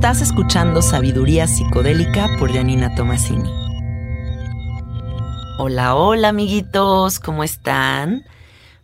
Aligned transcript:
Estás 0.00 0.22
escuchando 0.22 0.80
Sabiduría 0.80 1.46
Psicodélica 1.46 2.30
por 2.38 2.50
Janina 2.50 2.94
Tomasini. 2.94 3.50
Hola, 5.58 5.94
hola 5.94 6.30
amiguitos, 6.30 7.20
¿cómo 7.20 7.44
están? 7.44 8.24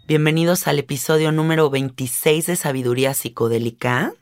Bienvenidos 0.06 0.66
al 0.66 0.78
episodio 0.78 1.32
número 1.32 1.70
26 1.70 2.44
de 2.44 2.56
Sabiduría 2.56 3.14
Psicodélica. 3.14 4.12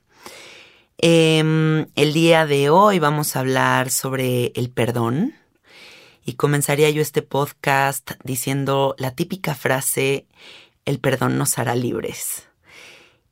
Em, 0.98 1.88
el 1.96 2.12
día 2.12 2.46
de 2.46 2.70
hoy 2.70 3.00
vamos 3.00 3.34
a 3.34 3.40
hablar 3.40 3.90
sobre 3.90 4.52
el 4.54 4.70
perdón 4.70 5.34
y 6.24 6.34
comenzaría 6.34 6.90
yo 6.90 7.02
este 7.02 7.22
podcast 7.22 8.12
diciendo 8.22 8.94
la 8.98 9.10
típica 9.10 9.56
frase, 9.56 10.28
el 10.84 11.00
perdón 11.00 11.38
nos 11.38 11.58
hará 11.58 11.74
libres. 11.74 12.48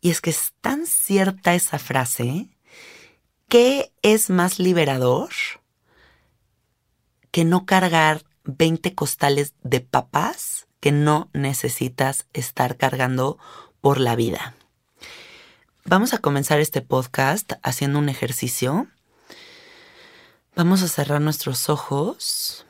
Y 0.01 0.11
es 0.11 0.21
que 0.21 0.31
es 0.31 0.53
tan 0.61 0.85
cierta 0.85 1.55
esa 1.55 1.79
frase 1.79 2.49
¿Qué 3.53 3.93
es 4.01 4.31
más 4.31 4.59
liberador 4.59 5.29
que 7.31 7.45
no 7.45 7.67
cargar 7.67 8.25
20 8.45 8.95
costales 8.95 9.53
de 9.63 9.83
papas 9.83 10.69
que 10.81 10.91
no 10.91 11.29
necesitas 11.35 12.25
estar 12.33 12.79
cargando 12.79 13.39
por 13.83 14.01
la 14.01 14.17
vida? 14.17 14.55
Vamos 15.85 16.15
a 16.15 16.19
comenzar 16.21 16.61
este 16.61 16.81
podcast 16.81 17.53
haciendo 17.63 17.99
un 17.99 18.09
ejercicio. 18.09 18.87
Vamos 20.57 20.81
a 20.81 20.89
cerrar 20.89 21.21
nuestros 21.21 21.69
ojos 21.69 22.65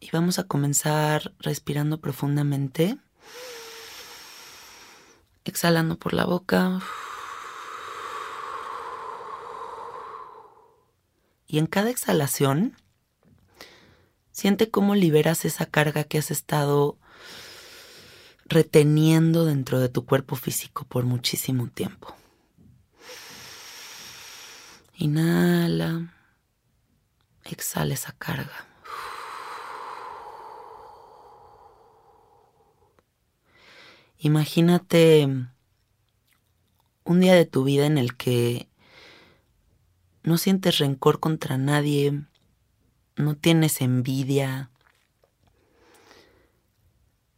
y 0.00 0.10
vamos 0.10 0.40
a 0.40 0.48
comenzar 0.48 1.36
respirando 1.38 2.00
profundamente, 2.00 2.98
exhalando 5.44 6.00
por 6.00 6.14
la 6.14 6.24
boca. 6.24 6.80
Y 11.48 11.58
en 11.58 11.66
cada 11.66 11.88
exhalación, 11.88 12.76
siente 14.30 14.70
cómo 14.70 14.94
liberas 14.94 15.46
esa 15.46 15.64
carga 15.64 16.04
que 16.04 16.18
has 16.18 16.30
estado 16.30 16.98
reteniendo 18.44 19.46
dentro 19.46 19.80
de 19.80 19.88
tu 19.88 20.04
cuerpo 20.04 20.36
físico 20.36 20.84
por 20.84 21.04
muchísimo 21.04 21.68
tiempo. 21.68 22.14
Inhala, 24.94 26.14
exhala 27.44 27.94
esa 27.94 28.12
carga. 28.12 28.66
Imagínate 34.18 35.26
un 37.04 37.20
día 37.20 37.34
de 37.34 37.46
tu 37.46 37.64
vida 37.64 37.86
en 37.86 37.96
el 37.96 38.16
que 38.16 38.67
no 40.28 40.36
sientes 40.36 40.76
rencor 40.76 41.20
contra 41.20 41.56
nadie, 41.56 42.22
no 43.16 43.34
tienes 43.34 43.80
envidia, 43.80 44.70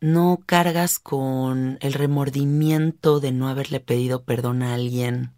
no 0.01 0.41
cargas 0.45 0.99
con 0.99 1.79
el 1.83 1.93
remordimiento 1.93 3.21
de 3.21 3.31
no 3.31 3.49
haberle 3.49 3.79
pedido 3.79 4.25
perdón 4.25 4.65
a 4.65 4.75
alguien, 4.75 5.33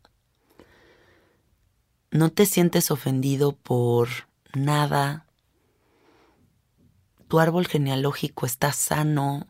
no 2.10 2.30
te 2.30 2.46
sientes 2.46 2.91
ofendido 2.91 3.52
por 3.52 4.08
nada, 4.54 5.26
tu 7.28 7.38
árbol 7.38 7.66
genealógico 7.66 8.46
está 8.46 8.72
sano, 8.72 9.46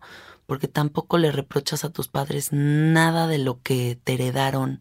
porque 0.46 0.66
tampoco 0.66 1.18
le 1.18 1.30
reprochas 1.30 1.84
a 1.84 1.91
tus 1.91 2.08
padres 2.08 2.48
nada 2.50 3.28
de 3.28 3.38
lo 3.38 3.62
que 3.62 3.96
te 4.02 4.14
heredaron 4.14 4.80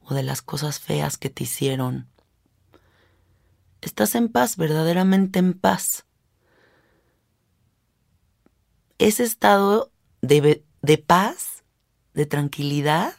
o 0.00 0.14
de 0.14 0.22
las 0.22 0.40
cosas 0.40 0.80
feas 0.80 1.18
que 1.18 1.28
te 1.28 1.44
hicieron 1.44 2.08
estás 3.82 4.14
en 4.14 4.28
paz, 4.28 4.56
verdaderamente 4.56 5.38
en 5.38 5.54
paz. 5.54 6.06
Ese 8.98 9.24
estado 9.24 9.92
de, 10.20 10.64
de 10.80 10.98
paz, 10.98 11.64
de 12.14 12.26
tranquilidad, 12.26 13.14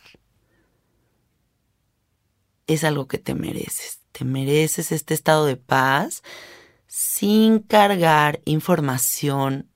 es 2.68 2.84
algo 2.84 3.08
que 3.08 3.18
te 3.18 3.36
mereces. 3.36 4.00
Te 4.12 4.26
mereces 4.26 4.92
este 4.92 5.14
estado 5.14 5.46
de 5.46 5.58
paz 5.58 6.24
sin 6.88 7.60
cargar 7.60 8.42
información 8.46 9.70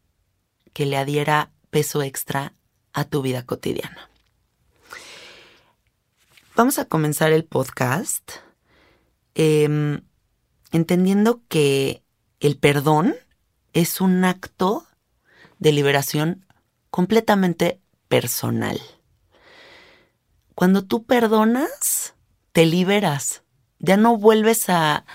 que 0.73 0.85
le 0.85 0.97
adhiera 0.97 1.51
peso 1.69 2.03
extra 2.03 2.53
a 2.93 3.03
tu 3.03 3.21
vida 3.21 3.45
cotidiana. 3.45 4.09
Vamos 6.55 6.79
a 6.79 6.85
comenzar 6.85 7.31
el 7.31 7.45
podcast. 7.45 8.31
Em, 9.35 10.01
entendiendo 10.71 11.41
que 11.47 12.03
el 12.39 12.57
perdón 12.57 13.15
es 13.73 14.01
un 14.01 14.23
acto 14.25 14.85
de 15.59 15.71
liberación 15.71 16.45
completamente 16.89 17.79
personal. 18.07 18.79
Cuando 20.55 20.83
tú 20.83 21.03
perdonas, 21.03 22.15
te 22.51 22.65
liberas, 22.65 23.43
ya 23.79 23.97
no 23.97 24.17
vuelves 24.17 24.69
a, 24.69 25.05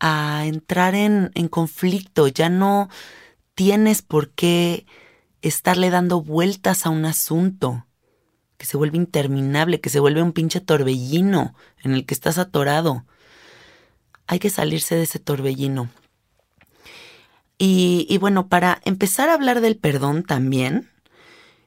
entrar 0.00 0.94
en, 0.94 1.32
en 1.34 1.48
conflicto, 1.48 2.28
ya 2.28 2.48
no 2.48 2.88
tienes 3.56 4.00
por 4.02 4.30
qué 4.30 4.86
estarle 5.42 5.90
dando 5.90 6.22
vueltas 6.22 6.86
a 6.86 6.90
un 6.90 7.04
asunto 7.04 7.84
que 8.56 8.66
se 8.66 8.76
vuelve 8.76 8.96
interminable, 8.96 9.80
que 9.80 9.90
se 9.90 9.98
vuelve 9.98 10.22
un 10.22 10.32
pinche 10.32 10.60
torbellino 10.60 11.56
en 11.82 11.94
el 11.94 12.06
que 12.06 12.14
estás 12.14 12.38
atorado 12.38 13.04
hay 14.28 14.38
que 14.38 14.50
salirse 14.50 14.94
de 14.94 15.02
ese 15.02 15.18
torbellino. 15.18 15.88
Y, 17.60 18.16
bueno, 18.18 18.48
para 18.48 18.80
empezar 18.84 19.28
a 19.28 19.34
hablar 19.34 19.60
del 19.60 19.76
perdón 19.76 20.22
también, 20.22 20.88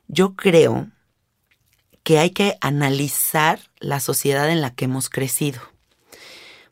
yo 0.08 0.36
creo 0.36 0.88
que 2.04 2.18
hay 2.18 2.30
que 2.30 2.58
analizar 2.62 3.60
la 3.80 4.00
sociedad 4.00 4.50
en 4.50 4.62
la 4.62 4.74
que 4.74 4.86
hemos 4.86 5.10
crecido. 5.10 5.60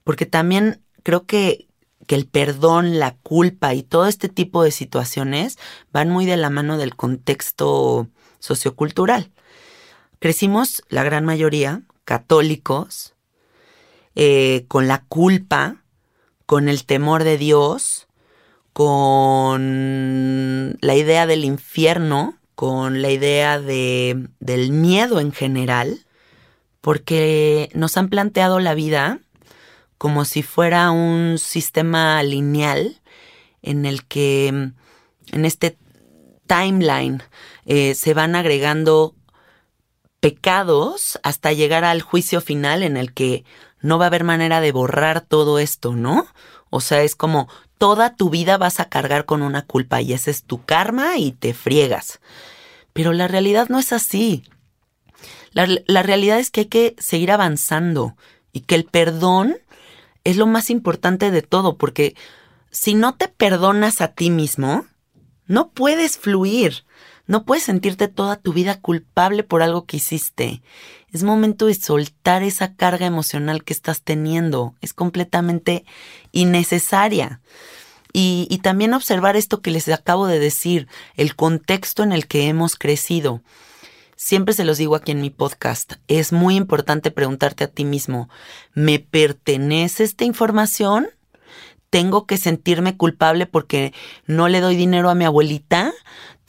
Porque 0.05 0.25
también 0.25 0.81
creo 1.03 1.25
que, 1.25 1.67
que, 2.07 2.15
el 2.15 2.27
perdón, 2.27 2.97
la 2.97 3.17
culpa 3.17 3.73
y 3.73 3.83
todo 3.83 4.07
este 4.07 4.29
tipo 4.29 4.63
de 4.63 4.71
situaciones 4.71 5.57
van 5.91 6.09
muy 6.09 6.25
de 6.25 6.37
la 6.37 6.49
mano 6.49 6.77
del 6.77 6.95
contexto 6.95 8.07
sociocultural. 8.39 9.31
Crecimos, 10.19 10.81
la 10.87 11.03
gran 11.03 11.25
mayoría, 11.25 11.81
católicos, 12.05 13.15
eh, 14.15 14.65
con 14.67 14.87
la 14.87 15.03
culpa, 15.03 15.83
con 16.45 16.69
el 16.69 16.85
temor 16.85 17.23
de 17.23 17.37
Dios, 17.37 18.07
con 18.73 20.77
la 20.81 20.95
idea 20.95 21.27
del 21.27 21.45
infierno, 21.45 22.37
con 22.55 23.01
la 23.01 23.11
idea 23.11 23.59
de, 23.59 24.27
del 24.39 24.71
miedo 24.71 25.19
en 25.19 25.31
general, 25.31 26.05
porque 26.81 27.69
nos 27.73 27.97
han 27.97 28.09
planteado 28.09 28.59
la 28.59 28.73
vida 28.73 29.19
como 29.97 30.23
si 30.23 30.43
fuera 30.43 30.91
un 30.91 31.37
sistema 31.37 32.23
lineal 32.23 33.01
en 33.61 33.85
el 33.85 34.05
que 34.05 34.47
en 34.47 35.45
este 35.45 35.77
timeline 36.47 37.21
eh, 37.65 37.95
se 37.95 38.13
van 38.13 38.35
agregando 38.35 39.13
pecados 40.19 41.19
hasta 41.23 41.53
llegar 41.53 41.83
al 41.83 42.01
juicio 42.01 42.41
final 42.41 42.83
en 42.83 42.97
el 42.97 43.13
que 43.13 43.45
no 43.81 43.97
va 43.97 44.05
a 44.05 44.07
haber 44.07 44.23
manera 44.23 44.61
de 44.61 44.71
borrar 44.71 45.21
todo 45.21 45.59
esto, 45.59 45.95
¿no? 45.95 46.27
O 46.69 46.81
sea, 46.81 47.01
es 47.03 47.15
como 47.15 47.47
toda 47.77 48.15
tu 48.15 48.29
vida 48.29 48.57
vas 48.57 48.79
a 48.79 48.89
cargar 48.89 49.25
con 49.25 49.41
una 49.41 49.65
culpa 49.65 50.01
y 50.01 50.13
ese 50.13 50.31
es 50.31 50.43
tu 50.43 50.63
karma 50.63 51.17
y 51.17 51.31
te 51.31 51.53
friegas. 51.53 52.19
Pero 52.93 53.13
la 53.13 53.27
realidad 53.27 53.69
no 53.69 53.79
es 53.79 53.93
así. 53.93 54.43
La, 55.51 55.67
la 55.87 56.03
realidad 56.03 56.39
es 56.39 56.51
que 56.51 56.61
hay 56.61 56.67
que 56.67 56.95
seguir 56.99 57.31
avanzando 57.31 58.15
y 58.51 58.61
que 58.61 58.75
el 58.75 58.85
perdón 58.85 59.57
es 60.23 60.37
lo 60.37 60.45
más 60.45 60.69
importante 60.69 61.31
de 61.31 61.41
todo, 61.41 61.77
porque 61.77 62.15
si 62.71 62.93
no 62.93 63.15
te 63.15 63.29
perdonas 63.29 64.01
a 64.01 64.09
ti 64.09 64.29
mismo, 64.29 64.85
No 65.49 65.71
puedes 65.71 66.19
fluir. 66.19 66.85
No 67.25 67.43
puedes 67.43 67.63
sentirte 67.63 68.07
toda 68.07 68.35
tu 68.35 68.53
vida 68.53 68.79
culpable 68.79 69.43
por 69.43 69.63
algo 69.63 69.85
que 69.85 69.97
hiciste. 69.97 70.61
Es 71.11 71.23
momento 71.23 71.65
de 71.65 71.73
soltar 71.73 72.43
esa 72.43 72.75
carga 72.75 73.05
emocional 73.05 73.63
que 73.63 73.73
estás 73.73 74.01
teniendo. 74.01 74.75
Es 74.81 74.93
completamente 74.93 75.85
innecesaria. 76.31 77.41
Y, 78.11 78.47
y, 78.49 78.59
también 78.59 78.93
observar 78.93 79.35
esto 79.35 79.61
que 79.61 79.69
les 79.69 79.87
acabo 79.89 80.25
de 80.25 80.39
decir, 80.39 80.87
el 81.15 81.35
contexto 81.35 82.01
en 82.01 82.11
el 82.11 82.25
que 82.25 82.47
hemos 82.47 82.75
crecido. 82.75 83.43
Siempre 84.15 84.53
se 84.55 84.65
los 84.65 84.79
digo 84.79 84.95
aquí 84.95 85.11
en 85.11 85.21
mi 85.21 85.29
podcast, 85.29 85.93
es 86.07 86.33
muy 86.33 86.55
importante 86.55 87.11
preguntarte 87.11 87.63
a 87.63 87.67
ti 87.67 87.85
mismo, 87.85 88.27
¿me 88.73 88.99
pertenece 88.99 90.03
esta 90.03 90.25
información? 90.25 91.07
tengo 91.89 92.25
que 92.25 92.37
sentirme 92.37 92.97
culpable 92.97 93.45
porque 93.45 93.93
no 94.25 94.47
le 94.47 94.61
doy 94.61 94.75
dinero 94.75 95.09
a 95.09 95.15
mi 95.15 95.25
abuelita, 95.25 95.91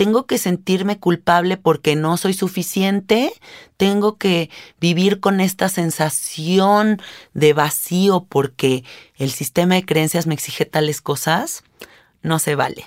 tengo 0.00 0.24
que 0.24 0.38
sentirme 0.38 0.98
culpable 0.98 1.58
porque 1.58 1.94
no 1.94 2.16
soy 2.16 2.32
suficiente, 2.32 3.34
tengo 3.76 4.16
que 4.16 4.48
vivir 4.80 5.20
con 5.20 5.42
esta 5.42 5.68
sensación 5.68 7.02
de 7.34 7.52
vacío 7.52 8.24
porque 8.26 8.82
el 9.18 9.30
sistema 9.30 9.74
de 9.74 9.84
creencias 9.84 10.26
me 10.26 10.32
exige 10.32 10.64
tales 10.64 11.02
cosas, 11.02 11.64
no 12.22 12.38
se 12.38 12.54
vale. 12.54 12.86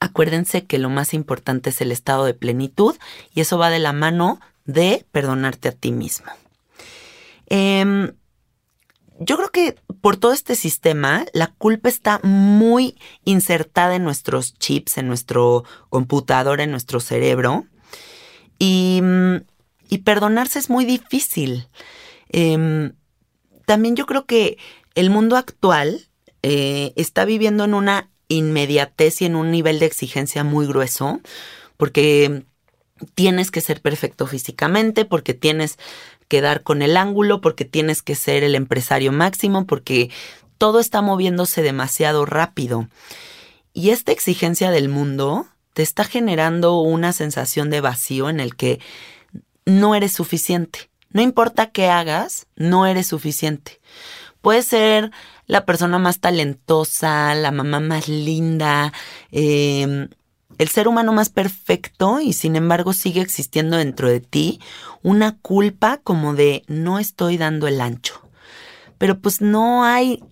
Acuérdense 0.00 0.66
que 0.66 0.78
lo 0.78 0.90
más 0.90 1.14
importante 1.14 1.70
es 1.70 1.80
el 1.80 1.92
estado 1.92 2.26
de 2.26 2.34
plenitud 2.34 2.94
y 3.34 3.40
eso 3.40 3.56
va 3.56 3.70
de 3.70 3.78
la 3.78 3.94
mano 3.94 4.38
de 4.66 5.06
perdonarte 5.10 5.70
a 5.70 5.72
ti 5.72 5.92
mismo. 5.92 6.30
Eh, 7.46 8.12
yo 9.18 9.36
creo 9.36 9.50
que 9.50 9.76
por 10.00 10.16
todo 10.16 10.32
este 10.32 10.54
sistema, 10.54 11.26
la 11.32 11.48
culpa 11.58 11.88
está 11.88 12.20
muy 12.22 12.96
insertada 13.24 13.96
en 13.96 14.04
nuestros 14.04 14.54
chips, 14.54 14.98
en 14.98 15.08
nuestro 15.08 15.64
computador, 15.90 16.60
en 16.60 16.70
nuestro 16.70 17.00
cerebro. 17.00 17.66
Y, 18.58 19.02
perdonarse 20.04 20.58
es 20.58 20.70
muy 20.70 20.84
difícil. 20.84 21.66
Em, 22.28 22.92
también 23.66 23.96
yo 23.96 24.06
creo 24.06 24.26
que 24.26 24.58
el 24.94 25.10
mundo 25.10 25.36
actual 25.36 26.08
eh, 26.42 26.92
está 26.96 27.24
viviendo 27.24 27.64
en 27.64 27.74
una 27.74 28.10
inmediatez 28.28 29.22
y 29.22 29.24
en 29.24 29.34
un 29.36 29.50
nivel 29.50 29.78
de 29.78 29.86
exigencia 29.86 30.44
muy 30.44 30.66
grueso, 30.66 31.20
porque 31.76 32.44
tienes 33.14 33.50
que 33.50 33.60
ser 33.60 33.80
perfecto 33.80 34.26
físicamente, 34.26 35.04
porque 35.04 35.34
tienes 35.34 35.78
quedar 36.28 36.62
con 36.62 36.82
el 36.82 36.96
ángulo, 36.96 37.40
porque 37.40 37.64
tienes 37.64 38.02
que 38.02 38.14
ser 38.14 38.44
el 38.44 38.54
empresario 38.54 39.12
máximo, 39.12 39.66
porque 39.66 40.10
todo 40.58 40.80
está 40.80 41.02
moviéndose 41.02 41.62
demasiado 41.62 42.26
rápido. 42.26 42.88
Y 43.72 43.90
esta 43.90 44.12
exigencia 44.12 44.70
del 44.70 44.88
mundo 44.88 45.46
te 45.72 45.82
está 45.82 46.04
generando 46.04 46.80
una 46.80 47.12
sensación 47.12 47.70
de 47.70 47.80
vacío 47.80 48.28
en 48.28 48.40
el 48.40 48.56
que 48.56 48.80
no 49.64 49.94
eres 49.94 50.12
suficiente. 50.12 50.90
No 51.10 51.22
importa 51.22 51.70
qué 51.70 51.88
hagas, 51.88 52.46
no 52.56 52.86
eres 52.86 53.06
suficiente. 53.06 53.80
Puedes 54.40 54.66
ser 54.66 55.10
la 55.46 55.64
persona 55.64 55.98
más 55.98 56.20
talentosa, 56.20 57.34
la 57.34 57.50
mamá 57.50 57.80
más 57.80 58.08
linda, 58.08 58.92
eh, 59.30 60.08
el 60.58 60.68
ser 60.68 60.88
humano 60.88 61.12
más 61.12 61.30
perfecto 61.30 62.20
y 62.20 62.32
sin 62.32 62.56
embargo 62.56 62.92
sigue 62.92 63.20
existiendo 63.20 63.76
dentro 63.76 64.08
de 64.08 64.20
ti 64.20 64.60
una 65.02 65.38
culpa 65.38 65.98
como 66.02 66.34
de 66.34 66.64
no 66.66 66.98
estoy 66.98 67.36
dando 67.36 67.66
el 67.68 67.80
ancho. 67.80 68.20
Pero 68.98 69.20
pues 69.20 69.40
no 69.40 69.84
hay 69.84 70.22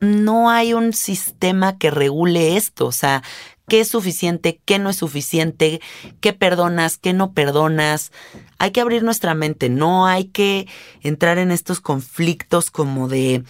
no 0.00 0.48
hay 0.48 0.74
un 0.74 0.92
sistema 0.92 1.76
que 1.76 1.90
regule 1.90 2.56
esto, 2.56 2.86
o 2.86 2.92
sea, 2.92 3.24
qué 3.68 3.80
es 3.80 3.88
suficiente, 3.88 4.60
qué 4.64 4.78
no 4.78 4.90
es 4.90 4.96
suficiente, 4.96 5.80
qué 6.20 6.32
perdonas, 6.32 6.98
qué 6.98 7.12
no 7.12 7.32
perdonas. 7.32 8.12
Hay 8.58 8.70
que 8.70 8.80
abrir 8.80 9.02
nuestra 9.02 9.34
mente, 9.34 9.68
no 9.68 10.06
hay 10.06 10.26
que 10.26 10.68
entrar 11.02 11.38
en 11.38 11.50
estos 11.50 11.80
conflictos 11.80 12.70
como 12.70 13.08
de 13.08 13.42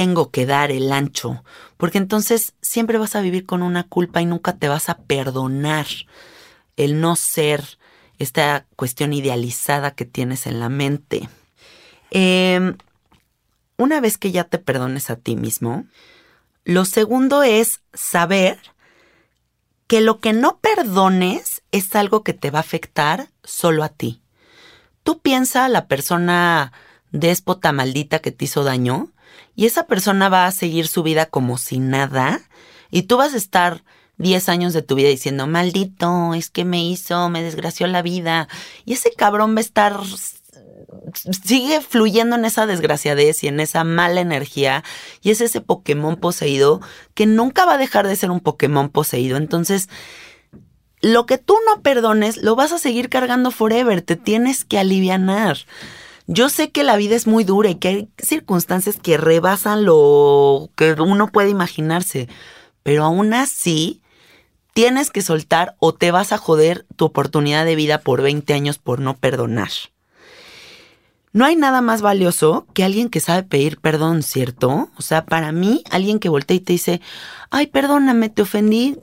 tengo 0.00 0.30
que 0.30 0.46
dar 0.46 0.70
el 0.70 0.92
ancho, 0.92 1.44
porque 1.76 1.98
entonces 1.98 2.54
siempre 2.62 2.96
vas 2.96 3.16
a 3.16 3.20
vivir 3.20 3.44
con 3.44 3.62
una 3.62 3.82
culpa 3.82 4.22
y 4.22 4.24
nunca 4.24 4.56
te 4.56 4.66
vas 4.66 4.88
a 4.88 4.96
perdonar 4.96 5.86
el 6.78 7.02
no 7.02 7.16
ser 7.16 7.62
esta 8.18 8.64
cuestión 8.76 9.12
idealizada 9.12 9.90
que 9.90 10.06
tienes 10.06 10.46
en 10.46 10.58
la 10.58 10.70
mente. 10.70 11.28
Em, 12.10 12.78
una 13.76 14.00
vez 14.00 14.16
que 14.16 14.32
ya 14.32 14.44
te 14.44 14.56
perdones 14.56 15.10
a 15.10 15.16
ti 15.16 15.36
mismo, 15.36 15.84
lo 16.64 16.86
segundo 16.86 17.42
es 17.42 17.82
saber 17.92 18.58
que 19.86 20.00
lo 20.00 20.18
que 20.20 20.32
no 20.32 20.60
perdones 20.60 21.60
es 21.72 21.94
algo 21.94 22.24
que 22.24 22.32
te 22.32 22.50
va 22.50 22.60
a 22.60 22.62
afectar 22.62 23.28
solo 23.44 23.84
a 23.84 23.90
ti. 23.90 24.22
Tú 25.02 25.18
piensa 25.20 25.68
la 25.68 25.88
persona 25.88 26.72
déspota 27.12 27.72
maldita 27.72 28.20
que 28.20 28.32
te 28.32 28.46
hizo 28.46 28.64
daño 28.64 29.10
y 29.60 29.66
esa 29.66 29.86
persona 29.86 30.30
va 30.30 30.46
a 30.46 30.52
seguir 30.52 30.88
su 30.88 31.02
vida 31.02 31.26
como 31.26 31.58
si 31.58 31.80
nada 31.80 32.40
y 32.90 33.02
tú 33.02 33.18
vas 33.18 33.34
a 33.34 33.36
estar 33.36 33.84
10 34.16 34.48
años 34.48 34.72
de 34.72 34.80
tu 34.80 34.94
vida 34.94 35.10
diciendo, 35.10 35.46
maldito, 35.46 36.32
es 36.32 36.48
que 36.48 36.64
me 36.64 36.82
hizo, 36.82 37.28
me 37.28 37.42
desgració 37.42 37.86
la 37.86 38.00
vida. 38.00 38.48
Y 38.86 38.94
ese 38.94 39.12
cabrón 39.12 39.54
va 39.54 39.58
a 39.58 39.60
estar, 39.60 40.00
sigue 41.44 41.82
fluyendo 41.82 42.36
en 42.36 42.46
esa 42.46 42.64
desgraciadez 42.64 43.44
y 43.44 43.48
en 43.48 43.60
esa 43.60 43.84
mala 43.84 44.22
energía. 44.22 44.82
Y 45.20 45.30
es 45.30 45.42
ese 45.42 45.60
Pokémon 45.60 46.16
poseído 46.16 46.80
que 47.12 47.26
nunca 47.26 47.66
va 47.66 47.74
a 47.74 47.78
dejar 47.78 48.08
de 48.08 48.16
ser 48.16 48.30
un 48.30 48.40
Pokémon 48.40 48.88
poseído. 48.88 49.36
Entonces, 49.36 49.90
lo 51.02 51.26
que 51.26 51.36
tú 51.36 51.54
no 51.66 51.82
perdones, 51.82 52.38
lo 52.38 52.56
vas 52.56 52.72
a 52.72 52.78
seguir 52.78 53.10
cargando 53.10 53.50
forever. 53.50 54.00
Te 54.00 54.16
tienes 54.16 54.64
que 54.64 54.78
alivianar. 54.78 55.58
Yo 56.32 56.48
sé 56.48 56.70
que 56.70 56.84
la 56.84 56.96
vida 56.96 57.16
es 57.16 57.26
muy 57.26 57.42
dura 57.42 57.70
y 57.70 57.74
que 57.74 57.88
hay 57.88 58.08
circunstancias 58.16 59.00
que 59.02 59.16
rebasan 59.16 59.84
lo 59.84 60.70
que 60.76 60.92
uno 60.92 61.26
puede 61.26 61.50
imaginarse, 61.50 62.28
pero 62.84 63.02
aún 63.02 63.34
así 63.34 64.00
tienes 64.72 65.10
que 65.10 65.22
soltar 65.22 65.74
o 65.80 65.92
te 65.92 66.12
vas 66.12 66.32
a 66.32 66.38
joder 66.38 66.86
tu 66.94 67.06
oportunidad 67.06 67.64
de 67.64 67.74
vida 67.74 67.98
por 67.98 68.22
20 68.22 68.54
años 68.54 68.78
por 68.78 69.00
no 69.00 69.16
perdonar. 69.16 69.70
No 71.32 71.46
hay 71.46 71.56
nada 71.56 71.80
más 71.80 72.00
valioso 72.00 72.64
que 72.74 72.84
alguien 72.84 73.08
que 73.08 73.18
sabe 73.18 73.42
pedir 73.42 73.80
perdón, 73.80 74.22
¿cierto? 74.22 74.88
O 74.96 75.02
sea, 75.02 75.26
para 75.26 75.50
mí, 75.50 75.82
alguien 75.90 76.20
que 76.20 76.28
voltea 76.28 76.58
y 76.58 76.60
te 76.60 76.74
dice, 76.74 77.00
ay, 77.50 77.66
perdóname, 77.66 78.28
te 78.28 78.42
ofendí, 78.42 78.96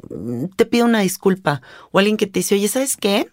te 0.56 0.66
pido 0.66 0.86
una 0.86 1.02
disculpa. 1.02 1.62
O 1.92 2.00
alguien 2.00 2.16
que 2.16 2.28
te 2.28 2.40
dice, 2.40 2.56
oye, 2.56 2.70
¿sabes 2.70 2.96
qué? 2.96 3.30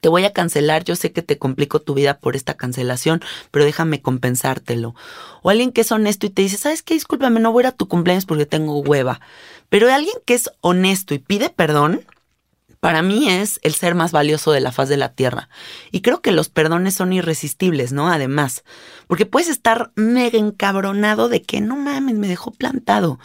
Te 0.00 0.08
voy 0.08 0.24
a 0.24 0.32
cancelar, 0.32 0.84
yo 0.84 0.96
sé 0.96 1.12
que 1.12 1.22
te 1.22 1.38
complico 1.38 1.80
tu 1.80 1.94
vida 1.94 2.18
por 2.18 2.36
esta 2.36 2.54
cancelación, 2.54 3.20
pero 3.50 3.64
déjame 3.64 4.02
compensártelo. 4.02 4.94
O 5.42 5.50
alguien 5.50 5.72
que 5.72 5.82
es 5.82 5.92
honesto 5.92 6.26
y 6.26 6.30
te 6.30 6.42
dice, 6.42 6.56
¿sabes 6.56 6.82
qué? 6.82 6.94
Discúlpame, 6.94 7.40
no 7.40 7.52
voy 7.52 7.62
a 7.62 7.64
ir 7.64 7.66
a 7.68 7.76
tu 7.76 7.88
cumpleaños 7.88 8.26
porque 8.26 8.46
tengo 8.46 8.80
hueva. 8.80 9.20
Pero 9.68 9.92
alguien 9.92 10.16
que 10.24 10.34
es 10.34 10.50
honesto 10.60 11.14
y 11.14 11.18
pide 11.18 11.50
perdón, 11.50 12.04
para 12.80 13.02
mí 13.02 13.28
es 13.28 13.60
el 13.62 13.74
ser 13.74 13.94
más 13.94 14.10
valioso 14.10 14.52
de 14.52 14.60
la 14.60 14.72
faz 14.72 14.88
de 14.88 14.96
la 14.96 15.12
tierra. 15.12 15.50
Y 15.92 16.00
creo 16.00 16.22
que 16.22 16.32
los 16.32 16.48
perdones 16.48 16.94
son 16.94 17.12
irresistibles, 17.12 17.92
¿no? 17.92 18.08
Además, 18.08 18.64
porque 19.06 19.26
puedes 19.26 19.50
estar 19.50 19.92
mega 19.96 20.38
encabronado 20.38 21.28
de 21.28 21.42
que 21.42 21.60
no 21.60 21.76
mames, 21.76 22.16
me 22.16 22.26
dejó 22.26 22.52
plantado. 22.52 23.18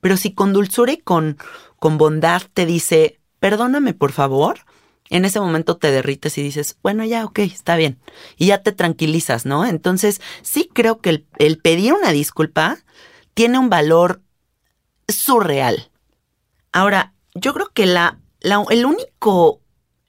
Pero 0.00 0.16
si 0.16 0.32
con 0.32 0.52
dulzura 0.52 0.92
y 0.92 0.98
con, 0.98 1.36
con 1.80 1.98
bondad 1.98 2.42
te 2.54 2.64
dice, 2.64 3.18
perdóname 3.40 3.92
por 3.92 4.12
favor, 4.12 4.60
en 5.12 5.26
ese 5.26 5.40
momento 5.40 5.76
te 5.76 5.90
derrites 5.90 6.38
y 6.38 6.42
dices, 6.42 6.78
bueno, 6.82 7.04
ya, 7.04 7.26
ok, 7.26 7.40
está 7.40 7.76
bien. 7.76 7.98
Y 8.38 8.46
ya 8.46 8.62
te 8.62 8.72
tranquilizas, 8.72 9.44
¿no? 9.44 9.66
Entonces, 9.66 10.22
sí 10.40 10.70
creo 10.72 11.00
que 11.00 11.26
el, 11.38 11.58
pedir 11.58 11.92
una 11.92 12.12
disculpa 12.12 12.78
tiene 13.34 13.58
un 13.58 13.68
valor 13.68 14.22
surreal. 15.08 15.90
Ahora, 16.72 17.12
yo 17.34 17.52
creo 17.52 17.68
que 17.74 17.84
la, 17.84 18.20
el 18.40 18.86
único, 18.86 19.60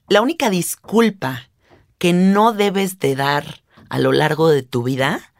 la 0.08 0.22
única 0.22 0.48
disculpa 0.48 1.50
que 1.98 2.14
no 2.14 2.54
debes 2.54 2.98
de 2.98 3.14
dar 3.14 3.62
a 3.90 3.98
lo 3.98 4.10
largo 4.12 4.48
de 4.48 4.62
tu 4.62 4.82
vida 4.82 5.34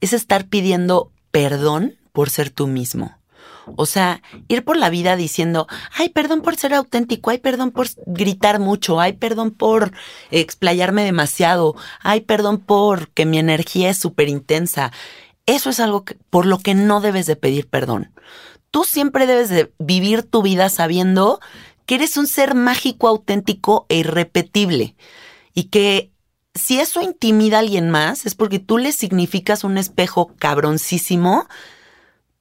es 0.00 0.14
estar 0.14 0.46
pidiendo 0.46 1.12
perdón 1.30 1.98
por 2.12 2.30
ser 2.30 2.48
tú 2.48 2.68
mismo. 2.68 3.18
O 3.76 3.86
sea, 3.86 4.22
ir 4.48 4.64
por 4.64 4.76
la 4.76 4.90
vida 4.90 5.16
diciendo, 5.16 5.66
ay, 5.92 6.10
perdón 6.10 6.42
por 6.42 6.56
ser 6.56 6.74
auténtico, 6.74 7.30
ay, 7.30 7.38
perdón 7.38 7.70
por 7.70 7.86
gritar 8.06 8.58
mucho, 8.58 9.00
ay, 9.00 9.14
perdón 9.14 9.50
por 9.50 9.92
explayarme 10.30 11.04
demasiado, 11.04 11.74
ay, 12.00 12.20
perdón 12.20 12.58
por 12.58 13.08
que 13.08 13.26
mi 13.26 13.38
energía 13.38 13.90
es 13.90 13.98
súper 13.98 14.28
intensa. 14.28 14.92
Eso 15.46 15.70
es 15.70 15.80
algo 15.80 16.04
por 16.30 16.46
lo 16.46 16.58
que 16.58 16.74
no 16.74 17.00
debes 17.00 17.26
de 17.26 17.36
pedir 17.36 17.68
perdón. 17.68 18.12
Tú 18.70 18.84
siempre 18.84 19.26
debes 19.26 19.50
de 19.50 19.72
vivir 19.78 20.22
tu 20.22 20.42
vida 20.42 20.68
sabiendo 20.68 21.40
que 21.86 21.96
eres 21.96 22.16
un 22.16 22.26
ser 22.26 22.54
mágico, 22.54 23.08
auténtico 23.08 23.86
e 23.88 23.98
irrepetible. 23.98 24.96
Y 25.54 25.64
que 25.64 26.10
si 26.54 26.80
eso 26.80 27.02
intimida 27.02 27.56
a 27.56 27.60
alguien 27.60 27.90
más, 27.90 28.26
es 28.26 28.34
porque 28.34 28.58
tú 28.58 28.78
le 28.78 28.92
significas 28.92 29.64
un 29.64 29.76
espejo 29.76 30.32
cabroncísimo 30.38 31.46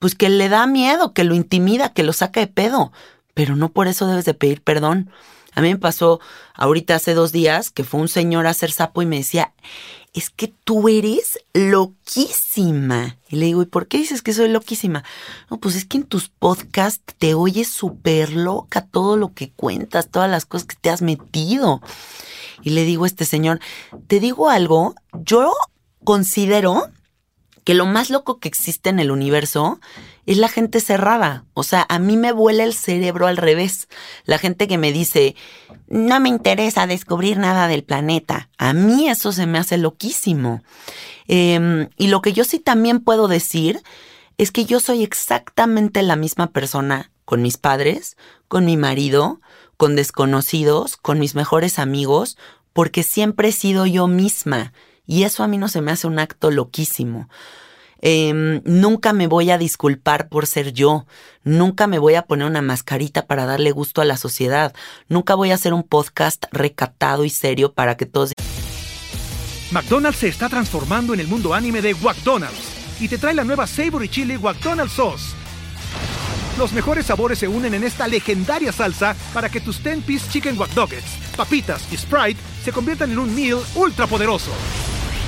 pues 0.03 0.15
que 0.15 0.27
le 0.27 0.49
da 0.49 0.67
miedo, 0.67 1.13
que 1.13 1.23
lo 1.23 1.33
intimida, 1.33 1.93
que 1.93 2.03
lo 2.03 2.11
saca 2.11 2.41
de 2.41 2.47
pedo. 2.47 2.91
pero 3.33 3.55
no 3.55 3.69
por 3.69 3.87
eso 3.87 4.05
debes 4.05 4.25
de 4.25 4.33
pedir 4.33 4.61
perdón. 4.61 5.09
A 5.53 5.61
mí 5.61 5.69
me 5.69 5.79
pasó 5.79 6.19
ahorita 6.55 6.95
hace 6.95 7.13
dos 7.13 7.31
días 7.31 7.69
que 7.69 7.85
fue 7.85 8.01
un 8.01 8.09
señor 8.09 8.45
a 8.45 8.49
hacer 8.49 8.73
sapo 8.73 9.01
y 9.01 9.05
me 9.05 9.15
decía, 9.15 9.53
es 10.13 10.29
que 10.29 10.53
tú 10.65 10.89
eres 10.89 11.39
loquísima. 11.53 13.17
Y 13.29 13.37
le 13.37 13.45
digo, 13.45 13.61
¿y 13.61 13.65
por 13.65 13.87
qué 13.87 13.97
dices 13.97 14.21
que 14.21 14.33
soy 14.33 14.49
loquísima? 14.49 15.05
No, 15.49 15.57
pues 15.57 15.77
es 15.77 15.85
que 15.85 15.95
en 15.95 16.03
tus 16.03 16.27
podcasts 16.27 17.15
te 17.17 17.33
oyes 17.33 17.69
súper 17.69 18.33
loca 18.33 18.85
todo 18.85 19.15
lo 19.15 19.33
que 19.33 19.51
cuentas, 19.51 20.09
todas 20.09 20.29
las 20.29 20.45
cosas 20.45 20.67
que 20.67 20.75
te 20.75 20.89
has 20.89 21.01
metido. 21.01 21.81
Y 22.61 22.71
le 22.71 22.83
digo 22.83 23.05
a 23.05 23.07
este 23.07 23.23
señor, 23.23 23.61
te 24.07 24.19
digo 24.19 24.49
algo, 24.49 24.95
yo 25.13 25.53
considero 26.03 26.89
que 27.63 27.73
lo 27.73 27.85
más 27.85 28.09
loco 28.09 28.39
que 28.39 28.47
existe 28.47 28.89
en 28.89 28.99
el 28.99 29.11
universo 29.11 29.79
es 30.25 30.37
la 30.37 30.47
gente 30.49 30.79
cerrada. 30.79 31.45
O 31.53 31.63
sea, 31.63 31.85
a 31.89 31.99
mí 31.99 32.17
me 32.17 32.31
vuela 32.31 32.63
el 32.63 32.73
cerebro 32.73 33.27
al 33.27 33.37
revés. 33.37 33.87
La 34.25 34.37
gente 34.37 34.67
que 34.67 34.77
me 34.77 34.91
dice, 34.91 35.35
no 35.87 36.19
me 36.19 36.29
interesa 36.29 36.87
descubrir 36.87 37.37
nada 37.37 37.67
del 37.67 37.83
planeta. 37.83 38.49
A 38.57 38.73
mí 38.73 39.09
eso 39.09 39.31
se 39.31 39.45
me 39.45 39.57
hace 39.57 39.77
loquísimo. 39.77 40.61
Em, 41.27 41.89
y 41.97 42.07
lo 42.07 42.21
que 42.21 42.33
yo 42.33 42.43
sí 42.43 42.59
también 42.59 42.99
puedo 42.99 43.27
decir 43.27 43.81
es 44.37 44.51
que 44.51 44.65
yo 44.65 44.79
soy 44.79 45.03
exactamente 45.03 46.01
la 46.03 46.15
misma 46.15 46.47
persona 46.47 47.11
con 47.25 47.41
mis 47.41 47.57
padres, 47.57 48.17
con 48.47 48.65
mi 48.65 48.77
marido, 48.77 49.39
con 49.77 49.95
desconocidos, 49.95 50.97
con 50.97 51.19
mis 51.19 51.35
mejores 51.35 51.79
amigos, 51.79 52.37
porque 52.73 53.03
siempre 53.03 53.49
he 53.49 53.51
sido 53.51 53.85
yo 53.85 54.07
misma. 54.07 54.73
Y 55.05 55.23
eso 55.23 55.43
a 55.43 55.47
mí 55.47 55.57
no 55.57 55.67
se 55.67 55.81
me 55.81 55.91
hace 55.91 56.07
un 56.07 56.19
acto 56.19 56.51
loquísimo. 56.51 57.29
Em, 58.05 58.61
nunca 58.65 59.13
me 59.13 59.27
voy 59.27 59.49
a 59.49 59.57
disculpar 59.57 60.27
por 60.27 60.45
ser 60.45 60.73
yo, 60.73 61.05
nunca 61.45 61.87
me 61.87 61.99
voy 61.99 62.15
a 62.15 62.23
poner 62.23 62.47
una 62.47 62.61
mascarita 62.61 63.27
para 63.27 63.45
darle 63.45 63.71
gusto 63.71 64.01
a 64.01 64.05
la 64.05 64.17
sociedad, 64.17 64.75
nunca 65.07 65.35
voy 65.35 65.51
a 65.51 65.53
hacer 65.55 65.73
un 65.73 65.83
podcast 65.83 66.43
recatado 66.51 67.23
y 67.23 67.29
serio 67.29 67.71
para 67.71 67.95
que 67.95 68.05
todos... 68.05 68.33
McDonald's 69.71 70.19
se 70.19 70.27
está 70.27 70.49
transformando 70.49 71.13
en 71.13 71.21
el 71.21 71.29
mundo 71.29 71.53
anime 71.53 71.81
de 71.81 71.95
McDonald's 71.95 72.99
y 72.99 73.07
te 73.07 73.17
trae 73.17 73.33
la 73.33 73.45
nueva 73.45 73.67
Savory 73.67 74.09
Chili 74.09 74.37
McDonald's 74.37 74.95
Sauce. 74.95 75.33
Los 76.57 76.73
mejores 76.73 77.05
sabores 77.05 77.39
se 77.39 77.47
unen 77.47 77.73
en 77.73 77.85
esta 77.85 78.09
legendaria 78.09 78.73
salsa 78.73 79.15
para 79.33 79.47
que 79.47 79.61
tus 79.61 79.81
10-piece 79.81 80.29
chicken 80.29 80.59
wack 80.59 80.71
papitas 81.37 81.87
y 81.89 81.95
Sprite 81.95 82.39
se 82.63 82.73
conviertan 82.73 83.11
en 83.11 83.19
un 83.19 83.33
meal 83.33 83.59
ultra 83.75 84.07
poderoso. 84.07 84.51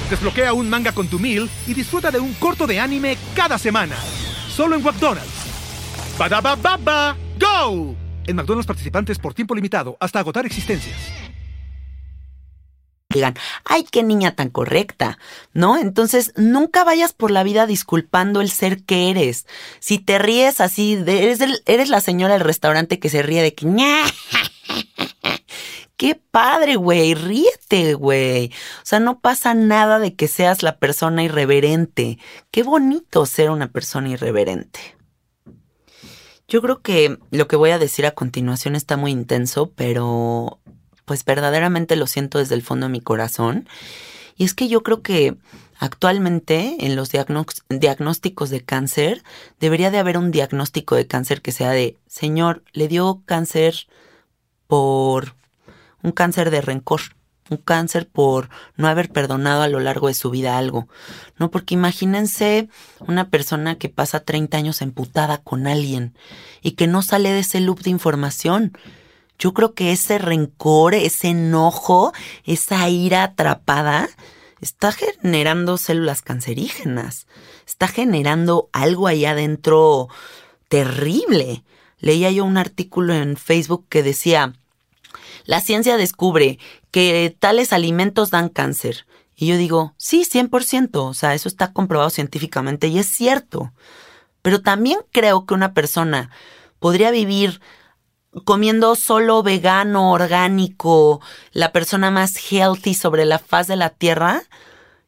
Desbloquea 0.09 0.53
un 0.53 0.69
manga 0.69 0.91
con 0.91 1.07
tu 1.07 1.19
meal 1.19 1.49
y 1.67 1.73
disfruta 1.73 2.11
de 2.11 2.19
un 2.19 2.33
corto 2.35 2.67
de 2.67 2.79
anime 2.79 3.17
cada 3.35 3.57
semana. 3.57 3.95
Solo 4.49 4.75
en 4.75 4.83
McDonald's. 4.83 5.29
baba 6.17 7.17
¡Go! 7.39 7.95
En 8.27 8.35
McDonald's 8.35 8.67
participantes 8.67 9.19
por 9.19 9.33
tiempo 9.33 9.55
limitado 9.55 9.97
hasta 9.99 10.19
agotar 10.19 10.45
existencias. 10.45 10.95
Digan, 13.09 13.35
ay, 13.63 13.85
qué 13.89 14.03
niña 14.03 14.35
tan 14.35 14.49
correcta, 14.49 15.17
¿no? 15.53 15.77
Entonces, 15.77 16.33
nunca 16.35 16.83
vayas 16.83 17.13
por 17.13 17.31
la 17.31 17.43
vida 17.43 17.65
disculpando 17.65 18.41
el 18.41 18.49
ser 18.49 18.83
que 18.83 19.09
eres. 19.09 19.45
Si 19.79 19.99
te 19.99 20.17
ríes 20.17 20.59
así, 20.59 21.01
eres, 21.07 21.39
eres 21.65 21.89
la 21.89 22.01
señora 22.01 22.33
del 22.33 22.43
restaurante 22.43 22.99
que 22.99 23.09
se 23.09 23.21
ríe 23.21 23.41
de 23.41 23.53
que, 23.53 23.67
qué 25.97 26.15
padre, 26.15 26.75
güey, 26.75 27.13
ríete, 27.13 27.93
güey. 27.93 28.47
O 28.47 28.85
sea, 28.85 28.99
no 28.99 29.19
pasa 29.19 29.53
nada 29.53 29.99
de 29.99 30.15
que 30.15 30.27
seas 30.27 30.63
la 30.63 30.77
persona 30.77 31.23
irreverente. 31.23 32.19
Qué 32.51 32.63
bonito 32.63 33.25
ser 33.25 33.49
una 33.49 33.71
persona 33.71 34.09
irreverente. 34.09 34.79
Yo 36.47 36.61
creo 36.61 36.81
que 36.81 37.17
lo 37.31 37.47
que 37.47 37.55
voy 37.55 37.71
a 37.71 37.79
decir 37.79 38.05
a 38.05 38.11
continuación 38.11 38.75
está 38.75 38.97
muy 38.97 39.11
intenso, 39.11 39.71
pero 39.75 40.59
pues 41.05 41.25
verdaderamente 41.25 41.95
lo 41.95 42.07
siento 42.07 42.37
desde 42.39 42.55
el 42.55 42.61
fondo 42.61 42.87
de 42.87 42.91
mi 42.91 43.01
corazón. 43.01 43.67
Y 44.35 44.43
es 44.43 44.53
que 44.53 44.67
yo 44.67 44.83
creo 44.83 45.01
que 45.01 45.37
actualmente 45.79 46.85
en 46.85 46.95
los 46.95 47.09
diagnósticos 47.69 48.49
de 48.49 48.63
cáncer 48.63 49.23
debería 49.59 49.91
de 49.91 49.97
haber 49.97 50.17
un 50.17 50.31
diagnóstico 50.31 50.95
de 50.95 51.07
cáncer 51.07 51.41
que 51.41 51.51
sea 51.51 51.71
de, 51.71 51.97
señor, 52.07 52.63
le 52.73 52.87
dio 52.87 53.23
cáncer 53.25 53.87
por 54.67 55.35
un 56.05 56.11
cáncer 56.11 56.51
de 56.51 56.61
rencor, 56.61 57.01
un 57.49 57.57
cáncer 57.57 58.07
por 58.07 58.49
no 58.77 58.87
haber 58.87 59.09
perdonado 59.09 59.63
a 59.63 59.67
lo 59.67 59.79
largo 59.79 60.07
de 60.07 60.13
su 60.13 60.29
vida 60.29 60.57
algo, 60.57 60.87
¿no? 61.37 61.49
Porque 61.49 61.73
imagínense 61.73 62.69
una 62.99 63.29
persona 63.29 63.75
que 63.77 63.89
pasa 63.89 64.19
30 64.19 64.55
años 64.55 64.81
emputada 64.81 65.39
con 65.39 65.65
alguien 65.65 66.15
y 66.61 66.71
que 66.71 66.87
no 66.87 67.01
sale 67.01 67.31
de 67.31 67.39
ese 67.39 67.59
loop 67.59 67.81
de 67.81 67.89
información. 67.89 68.77
Yo 69.39 69.53
creo 69.53 69.73
que 69.73 69.91
ese 69.91 70.19
rencor, 70.19 70.93
ese 70.93 71.29
enojo, 71.29 72.13
esa 72.45 72.87
ira 72.87 73.23
atrapada, 73.23 74.09
está 74.61 74.91
generando 74.91 75.77
células 75.77 76.21
cancerígenas, 76.21 77.27
está 77.67 77.87
generando 77.87 78.69
algo 78.73 79.07
ahí 79.07 79.25
adentro 79.25 80.07
terrible. 80.69 81.63
Leía 81.99 82.29
yo 82.29 82.45
un 82.45 82.57
artículo 82.57 83.13
en 83.13 83.37
Facebook 83.37 83.85
que 83.89 84.03
decía, 84.03 84.53
la 85.45 85.61
ciencia 85.61 85.97
descubre 85.97 86.59
que 86.91 87.35
tales 87.39 87.73
alimentos 87.73 88.31
dan 88.31 88.49
cáncer. 88.49 89.05
Y 89.35 89.47
yo 89.47 89.57
digo, 89.57 89.93
sí, 89.97 90.23
100%, 90.23 90.89
o 90.95 91.13
sea, 91.13 91.33
eso 91.33 91.49
está 91.49 91.73
comprobado 91.73 92.09
científicamente 92.09 92.87
y 92.87 92.99
es 92.99 93.07
cierto. 93.07 93.73
Pero 94.41 94.61
también 94.61 94.99
creo 95.11 95.45
que 95.45 95.53
una 95.53 95.73
persona 95.73 96.29
podría 96.79 97.11
vivir 97.11 97.61
comiendo 98.43 98.95
solo 98.95 99.43
vegano, 99.43 100.11
orgánico, 100.11 101.21
la 101.51 101.71
persona 101.71 102.11
más 102.11 102.35
healthy 102.51 102.93
sobre 102.93 103.25
la 103.25 103.39
faz 103.39 103.67
de 103.67 103.75
la 103.75 103.89
tierra, 103.89 104.43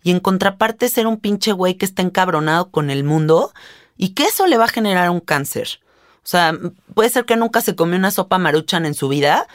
y 0.01 0.12
en 0.12 0.22
contraparte 0.22 0.88
ser 0.88 1.08
un 1.08 1.20
pinche 1.20 1.51
güey 1.51 1.75
que 1.75 1.86
está 1.86 2.01
encabronado 2.01 2.72
con 2.72 2.89
el 2.89 3.03
mundo, 3.03 3.51
y 3.98 4.10
que 4.10 4.24
eso 4.24 4.48
le 4.48 4.58
va 4.58 4.65
a 4.65 4.70
generar 4.70 5.10
un 5.10 5.20
cáncer. 5.20 5.82
O 6.17 6.29
sea, 6.29 6.53
puede 6.94 7.10
ser 7.10 7.25
que 7.25 7.36
nunca 7.36 7.62
se 7.62 7.75
comió 7.75 7.98
una 7.98 8.12
sopa 8.12 8.38
maruchan 8.38 8.86
en 8.86 8.94
su 8.94 9.10
vida, 9.10 9.48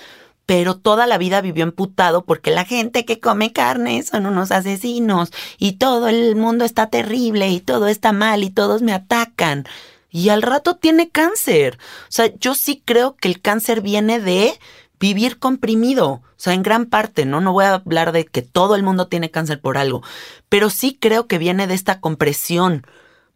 pero 0.46 0.76
toda 0.76 1.06
la 1.06 1.18
vida 1.18 1.40
vivió 1.40 1.64
emputado 1.64 2.24
porque 2.24 2.50
la 2.50 2.64
gente 2.64 3.04
que 3.04 3.20
come 3.20 3.52
carne 3.52 4.02
son 4.02 4.26
unos 4.26 4.50
asesinos 4.50 5.30
y 5.58 5.72
todo 5.72 6.08
el 6.08 6.36
mundo 6.36 6.64
está 6.64 6.88
terrible 6.88 7.48
y 7.50 7.60
todo 7.60 7.88
está 7.88 8.12
mal 8.12 8.42
y 8.44 8.50
todos 8.50 8.82
me 8.82 8.92
atacan. 8.92 9.64
Y 10.10 10.28
al 10.28 10.42
rato 10.42 10.76
tiene 10.76 11.08
cáncer. 11.08 11.78
O 12.02 12.10
sea, 12.10 12.30
yo 12.38 12.54
sí 12.54 12.82
creo 12.84 13.16
que 13.16 13.28
el 13.28 13.40
cáncer 13.40 13.80
viene 13.80 14.20
de 14.20 14.58
vivir 15.00 15.38
comprimido. 15.38 16.06
O 16.12 16.22
sea, 16.36 16.54
en 16.54 16.62
gran 16.62 16.86
parte, 16.86 17.24
¿no? 17.24 17.40
No 17.40 17.52
voy 17.52 17.64
a 17.64 17.74
hablar 17.74 18.12
de 18.12 18.24
que 18.24 18.42
todo 18.42 18.76
el 18.76 18.82
mundo 18.82 19.06
tiene 19.06 19.30
cáncer 19.30 19.60
por 19.60 19.78
algo, 19.78 20.02
pero 20.48 20.70
sí 20.70 20.96
creo 21.00 21.26
que 21.26 21.38
viene 21.38 21.66
de 21.66 21.74
esta 21.74 22.00
compresión, 22.00 22.86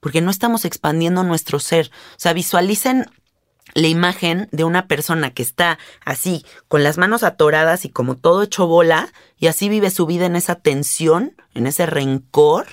porque 0.01 0.21
no 0.21 0.31
estamos 0.31 0.65
expandiendo 0.65 1.23
nuestro 1.23 1.61
ser. 1.61 1.91
O 2.13 2.19
sea, 2.19 2.33
visualicen 2.33 3.07
la 3.75 3.89
imagen 3.89 4.49
de 4.53 4.65
una 4.65 4.87
persona 4.87 5.31
que 5.31 5.43
está 5.43 5.79
así, 6.05 6.45
con 6.69 6.83
las 6.83 6.99
manos 6.99 7.23
atoradas 7.23 7.85
y 7.85 7.91
como 7.91 8.17
todo 8.17 8.43
hecho 8.43 8.67
bola, 8.67 9.13
y 9.39 9.49
así 9.49 9.69
vive 9.69 9.91
su 9.91 10.07
vida 10.07 10.27
en 10.27 10.37
esa 10.37 10.55
tensión, 10.55 11.35
en 11.55 11.67
ese 11.67 11.87
rencor, 11.87 12.67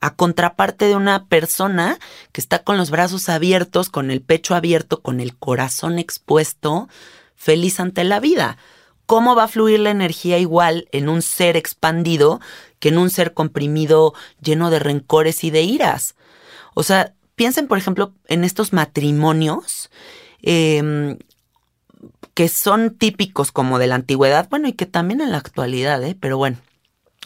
a 0.00 0.14
contraparte 0.14 0.86
de 0.86 0.96
una 0.96 1.26
persona 1.26 1.98
que 2.32 2.40
está 2.40 2.62
con 2.62 2.76
los 2.76 2.90
brazos 2.90 3.28
abiertos, 3.28 3.88
con 3.88 4.10
el 4.10 4.20
pecho 4.20 4.54
abierto, 4.54 5.00
con 5.00 5.20
el 5.20 5.36
corazón 5.36 5.98
expuesto, 5.98 6.88
feliz 7.34 7.80
ante 7.80 8.04
la 8.04 8.20
vida. 8.20 8.58
¿Cómo 9.06 9.34
va 9.34 9.44
a 9.44 9.48
fluir 9.48 9.80
la 9.80 9.90
energía 9.90 10.38
igual 10.38 10.88
en 10.92 11.08
un 11.08 11.22
ser 11.22 11.56
expandido 11.56 12.40
que 12.80 12.88
en 12.88 12.98
un 12.98 13.10
ser 13.10 13.34
comprimido 13.34 14.14
lleno 14.42 14.70
de 14.70 14.78
rencores 14.78 15.44
y 15.44 15.50
de 15.50 15.62
iras? 15.62 16.14
O 16.74 16.82
sea, 16.82 17.14
piensen, 17.34 17.66
por 17.68 17.78
ejemplo, 17.78 18.12
en 18.28 18.44
estos 18.44 18.72
matrimonios 18.72 19.90
em, 20.42 21.18
que 22.34 22.48
son 22.48 22.96
típicos 22.96 23.52
como 23.52 23.78
de 23.78 23.86
la 23.86 23.94
antigüedad, 23.94 24.48
bueno, 24.50 24.68
y 24.68 24.72
que 24.72 24.86
también 24.86 25.20
en 25.20 25.32
la 25.32 25.38
actualidad, 25.38 26.02
¿eh? 26.02 26.16
pero 26.18 26.36
bueno. 26.36 26.58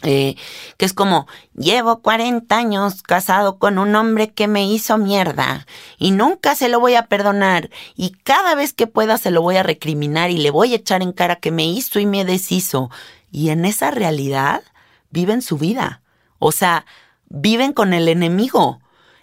Eh, 0.03 0.37
que 0.77 0.85
es 0.85 0.93
como, 0.93 1.27
llevo 1.57 2.01
40 2.01 2.55
años 2.55 3.03
casado 3.03 3.59
con 3.59 3.77
un 3.77 3.93
hombre 3.95 4.31
que 4.31 4.47
me 4.47 4.65
hizo 4.65 4.97
mierda 4.97 5.67
y 5.97 6.11
nunca 6.11 6.55
se 6.55 6.69
lo 6.69 6.79
voy 6.79 6.95
a 6.95 7.07
perdonar 7.07 7.69
y 7.97 8.11
cada 8.11 8.55
vez 8.55 8.71
que 8.71 8.87
pueda 8.87 9.17
se 9.17 9.29
lo 9.29 9.41
voy 9.41 9.57
a 9.57 9.63
recriminar 9.63 10.31
y 10.31 10.37
le 10.37 10.51
voy 10.51 10.71
a 10.71 10.77
echar 10.77 11.01
en 11.01 11.11
cara 11.11 11.35
que 11.35 11.51
me 11.51 11.65
hizo 11.65 11.99
y 11.99 12.05
me 12.05 12.23
deshizo. 12.23 12.89
Y 13.29 13.49
en 13.49 13.65
esa 13.65 13.91
realidad 13.91 14.63
viven 15.09 15.41
su 15.41 15.57
vida. 15.57 16.01
O 16.39 16.53
sea, 16.53 16.85
viven 17.27 17.73
con 17.73 17.93
el 17.93 18.07
enemigo 18.07 18.79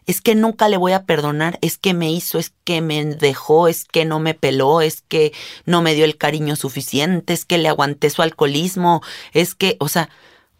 es 0.06 0.20
que 0.20 0.34
nunca 0.34 0.68
le 0.68 0.76
voy 0.76 0.92
a 0.92 1.04
perdonar, 1.04 1.58
es 1.62 1.78
que 1.78 1.92
me 1.92 2.10
hizo, 2.10 2.38
es 2.38 2.52
que 2.64 2.80
me 2.80 3.04
dejó, 3.04 3.68
es 3.68 3.84
que 3.84 4.04
no 4.04 4.20
me 4.20 4.34
peló, 4.34 4.80
es 4.80 5.02
que 5.02 5.32
no 5.64 5.82
me 5.82 5.94
dio 5.94 6.04
el 6.04 6.16
cariño 6.16 6.56
suficiente, 6.56 7.32
es 7.32 7.44
que 7.44 7.58
le 7.58 7.68
aguanté 7.68 8.10
su 8.10 8.22
alcoholismo, 8.22 9.02
es 9.32 9.54
que, 9.54 9.76
o 9.80 9.88
sea, 9.88 10.08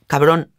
cabrón, 0.09 0.53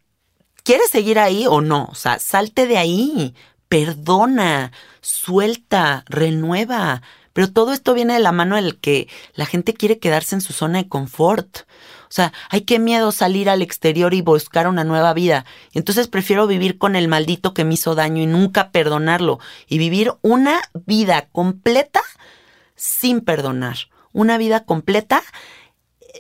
¿quieres 0.64 0.90
seguir 0.90 1.20
ahí 1.20 1.46
o 1.48 1.62
no? 1.62 1.90
O 1.92 1.96
sea, 1.96 2.20
salte 2.20 2.66
de 2.66 2.78
ahí, 2.78 3.36
perdona, 3.70 4.72
suelta, 5.02 6.04
renueva, 6.08 7.02
Pero 7.34 7.52
todo 7.52 7.74
esto 7.74 7.94
viene 7.94 8.16
de 8.16 8.20
la 8.20 8.32
mano 8.32 8.56
del 8.56 8.80
que 8.80 9.08
la 9.36 9.46
gente 9.46 9.74
quiere 9.74 10.00
quedarse 10.00 10.36
en 10.36 10.42
su 10.42 10.54
zona 10.54 10.80
de 10.80 10.90
confort. 10.90 11.68
O 12.08 12.12
sea, 12.12 12.34
hay 12.50 12.62
que 12.62 12.80
miedo 12.80 13.12
salir 13.12 13.50
al 13.50 13.62
exterior 13.62 14.14
y 14.14 14.22
buscar 14.22 14.68
una 14.68 14.84
nueva 14.84 15.14
vida. 15.14 15.46
Entonces 15.74 16.08
prefiero 16.08 16.48
vivir 16.48 16.78
con 16.78 16.96
el 16.96 17.08
maldito 17.08 17.54
que 17.54 17.66
me 17.66 17.74
hizo 17.74 17.96
daño 17.96 18.22
y 18.22 18.26
nunca 18.26 18.72
perdonarlo. 18.72 19.40
Y 19.68 19.78
vivir 19.78 20.14
una 20.22 20.62
vida 20.86 21.28
completa 21.32 22.02
sin 22.76 23.22
perdonar. 23.22 23.78
Una 24.14 24.38
vida 24.38 24.64
completa 24.64 25.22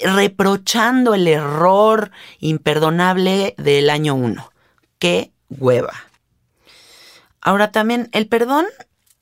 reprochando 0.01 1.13
el 1.13 1.27
error 1.27 2.12
imperdonable 2.39 3.56
del 3.58 3.89
año 3.89 4.15
uno. 4.15 4.51
¡Qué 5.00 5.32
hueva! 5.50 5.94
Ahora 7.41 7.72
también, 7.72 8.10
el 8.12 8.27
perdón 8.27 8.65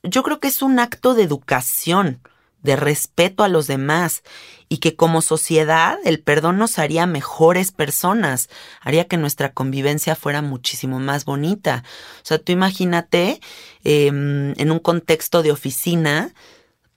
yo 0.02 0.22
creo 0.22 0.40
que 0.40 0.48
es 0.48 0.62
un 0.62 0.78
acto 0.78 1.14
de 1.14 1.22
educación, 1.22 2.20
de 2.62 2.76
respeto 2.76 3.44
a 3.44 3.48
los 3.48 3.66
demás 3.66 4.22
y 4.68 4.78
que 4.78 4.96
como 4.96 5.22
sociedad 5.22 5.98
el 6.04 6.20
perdón 6.20 6.58
nos 6.58 6.78
haría 6.78 7.06
mejores 7.06 7.72
personas, 7.72 8.48
haría 8.80 9.06
que 9.06 9.16
nuestra 9.16 9.52
convivencia 9.52 10.16
fuera 10.16 10.42
muchísimo 10.42 10.98
más 10.98 11.24
bonita. 11.24 11.84
O 12.18 12.24
sea, 12.24 12.38
tú 12.38 12.52
imagínate 12.52 13.40
em, 13.84 14.54
en 14.58 14.70
un 14.70 14.78
contexto 14.78 15.42
de 15.42 15.52
oficina, 15.52 16.34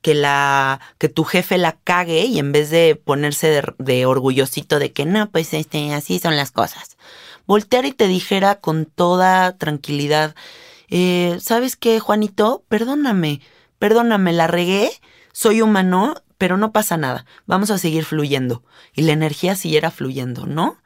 que 0.02 0.14
la 0.14 0.80
que 0.98 1.10
tu 1.10 1.24
jefe 1.24 1.58
la 1.58 1.74
cague 1.84 2.26
y 2.26 2.40
en 2.40 2.52
vez 2.52 2.70
de 2.70 2.96
ponerse 2.96 3.62
de, 3.78 4.06
orgullosito 4.06 4.80
de 4.80 4.92
que 4.92 5.06
no, 5.06 5.30
pues 5.30 5.54
este, 5.54 5.94
así 5.94 6.20
son 6.20 6.38
las 6.38 6.52
cosas, 6.52 6.98
voltear 7.46 7.86
y 7.86 7.92
te 7.92 8.08
dijera 8.08 8.56
con 8.56 8.86
toda 8.86 9.58
tranquilidad, 9.58 10.36
eh, 10.90 11.38
¿sabes 11.42 11.76
qué, 11.76 12.00
Juanito? 12.00 12.64
Perdóname, 12.70 13.42
perdóname, 13.78 14.34
la 14.34 14.48
regué, 14.48 14.90
soy 15.34 15.62
humano, 15.62 16.16
pero 16.40 16.58
no 16.58 16.72
pasa 16.72 16.98
nada, 16.98 17.26
vamos 17.46 17.70
a 17.70 17.78
seguir 17.78 18.06
fluyendo. 18.06 18.64
Y 18.96 19.04
la 19.04 19.12
energía 19.12 19.56
siguiera 19.56 19.92
fluyendo, 19.92 20.48
¿no? 20.48 20.78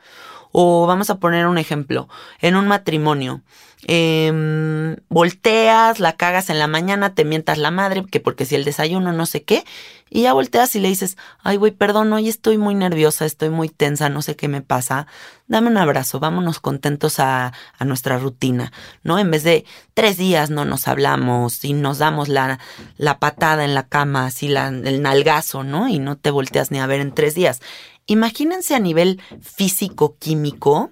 O 0.53 0.87
vamos 0.87 1.09
a 1.09 1.19
poner 1.19 1.47
un 1.47 1.57
ejemplo, 1.57 2.07
en 2.39 2.55
un 2.55 2.67
matrimonio, 2.67 3.41
eh, 3.85 4.95
volteas, 5.09 5.99
la 5.99 6.13
cagas 6.15 6.49
en 6.49 6.59
la 6.59 6.67
mañana, 6.67 7.15
te 7.15 7.25
mientas 7.25 7.57
la 7.57 7.71
madre, 7.71 8.05
que 8.09 8.19
porque 8.19 8.45
si 8.45 8.55
el 8.55 8.63
desayuno 8.63 9.11
no 9.11 9.25
sé 9.25 9.43
qué, 9.43 9.65
y 10.09 10.21
ya 10.21 10.33
volteas 10.33 10.75
y 10.75 10.79
le 10.79 10.89
dices, 10.89 11.17
ay 11.41 11.57
güey, 11.57 11.71
perdón, 11.71 12.13
hoy 12.13 12.29
estoy 12.29 12.57
muy 12.57 12.75
nerviosa, 12.75 13.25
estoy 13.25 13.49
muy 13.49 13.67
tensa, 13.67 14.09
no 14.09 14.21
sé 14.21 14.35
qué 14.35 14.47
me 14.47 14.61
pasa, 14.61 15.07
dame 15.47 15.69
un 15.69 15.77
abrazo, 15.77 16.19
vámonos 16.19 16.59
contentos 16.59 17.19
a, 17.19 17.51
a 17.77 17.85
nuestra 17.85 18.19
rutina, 18.19 18.71
¿no? 19.01 19.17
En 19.17 19.31
vez 19.31 19.43
de 19.43 19.65
tres 19.93 20.17
días 20.17 20.49
no 20.49 20.65
nos 20.65 20.87
hablamos 20.87 21.65
y 21.65 21.73
nos 21.73 21.97
damos 21.97 22.29
la, 22.29 22.59
la 22.97 23.17
patada 23.19 23.65
en 23.65 23.73
la 23.73 23.87
cama, 23.87 24.27
así 24.27 24.47
la, 24.47 24.67
el 24.67 25.01
nalgazo, 25.01 25.63
¿no? 25.63 25.89
Y 25.89 25.99
no 25.99 26.15
te 26.15 26.29
volteas 26.29 26.71
ni 26.71 26.79
a 26.79 26.85
ver 26.85 27.01
en 27.01 27.13
tres 27.13 27.33
días. 27.33 27.59
Imagínense 28.05 28.75
a 28.75 28.79
nivel 28.79 29.21
físico-químico 29.41 30.91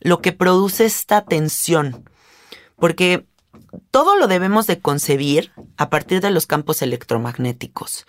lo 0.00 0.20
que 0.20 0.32
produce 0.32 0.86
esta 0.86 1.24
tensión, 1.24 2.08
porque 2.76 3.26
todo 3.90 4.16
lo 4.16 4.26
debemos 4.26 4.66
de 4.66 4.80
concebir 4.80 5.52
a 5.76 5.90
partir 5.90 6.20
de 6.20 6.30
los 6.30 6.46
campos 6.46 6.82
electromagnéticos. 6.82 8.06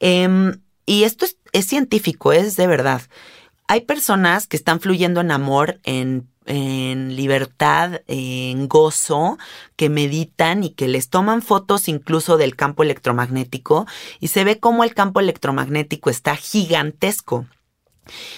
Em, 0.00 0.60
y 0.86 1.04
esto 1.04 1.26
es, 1.52 1.66
científico, 1.66 2.32
es 2.32 2.56
de 2.56 2.66
verdad. 2.66 3.02
Hay 3.66 3.82
personas 3.82 4.46
que 4.46 4.56
están 4.56 4.80
fluyendo 4.80 5.20
en 5.20 5.30
amor, 5.30 5.80
en 5.84 6.28
en 6.48 7.14
libertad, 7.14 8.00
en 8.06 8.68
gozo, 8.68 9.38
que 9.76 9.90
meditan 9.90 10.64
y 10.64 10.70
que 10.70 10.88
les 10.88 11.10
toman 11.10 11.42
fotos 11.42 11.88
incluso 11.88 12.38
del 12.38 12.56
campo 12.56 12.82
electromagnético 12.82 13.86
y 14.18 14.28
se 14.28 14.44
ve 14.44 14.58
cómo 14.58 14.82
el 14.82 14.94
campo 14.94 15.20
electromagnético 15.20 16.08
está 16.08 16.36
gigantesco. 16.36 17.46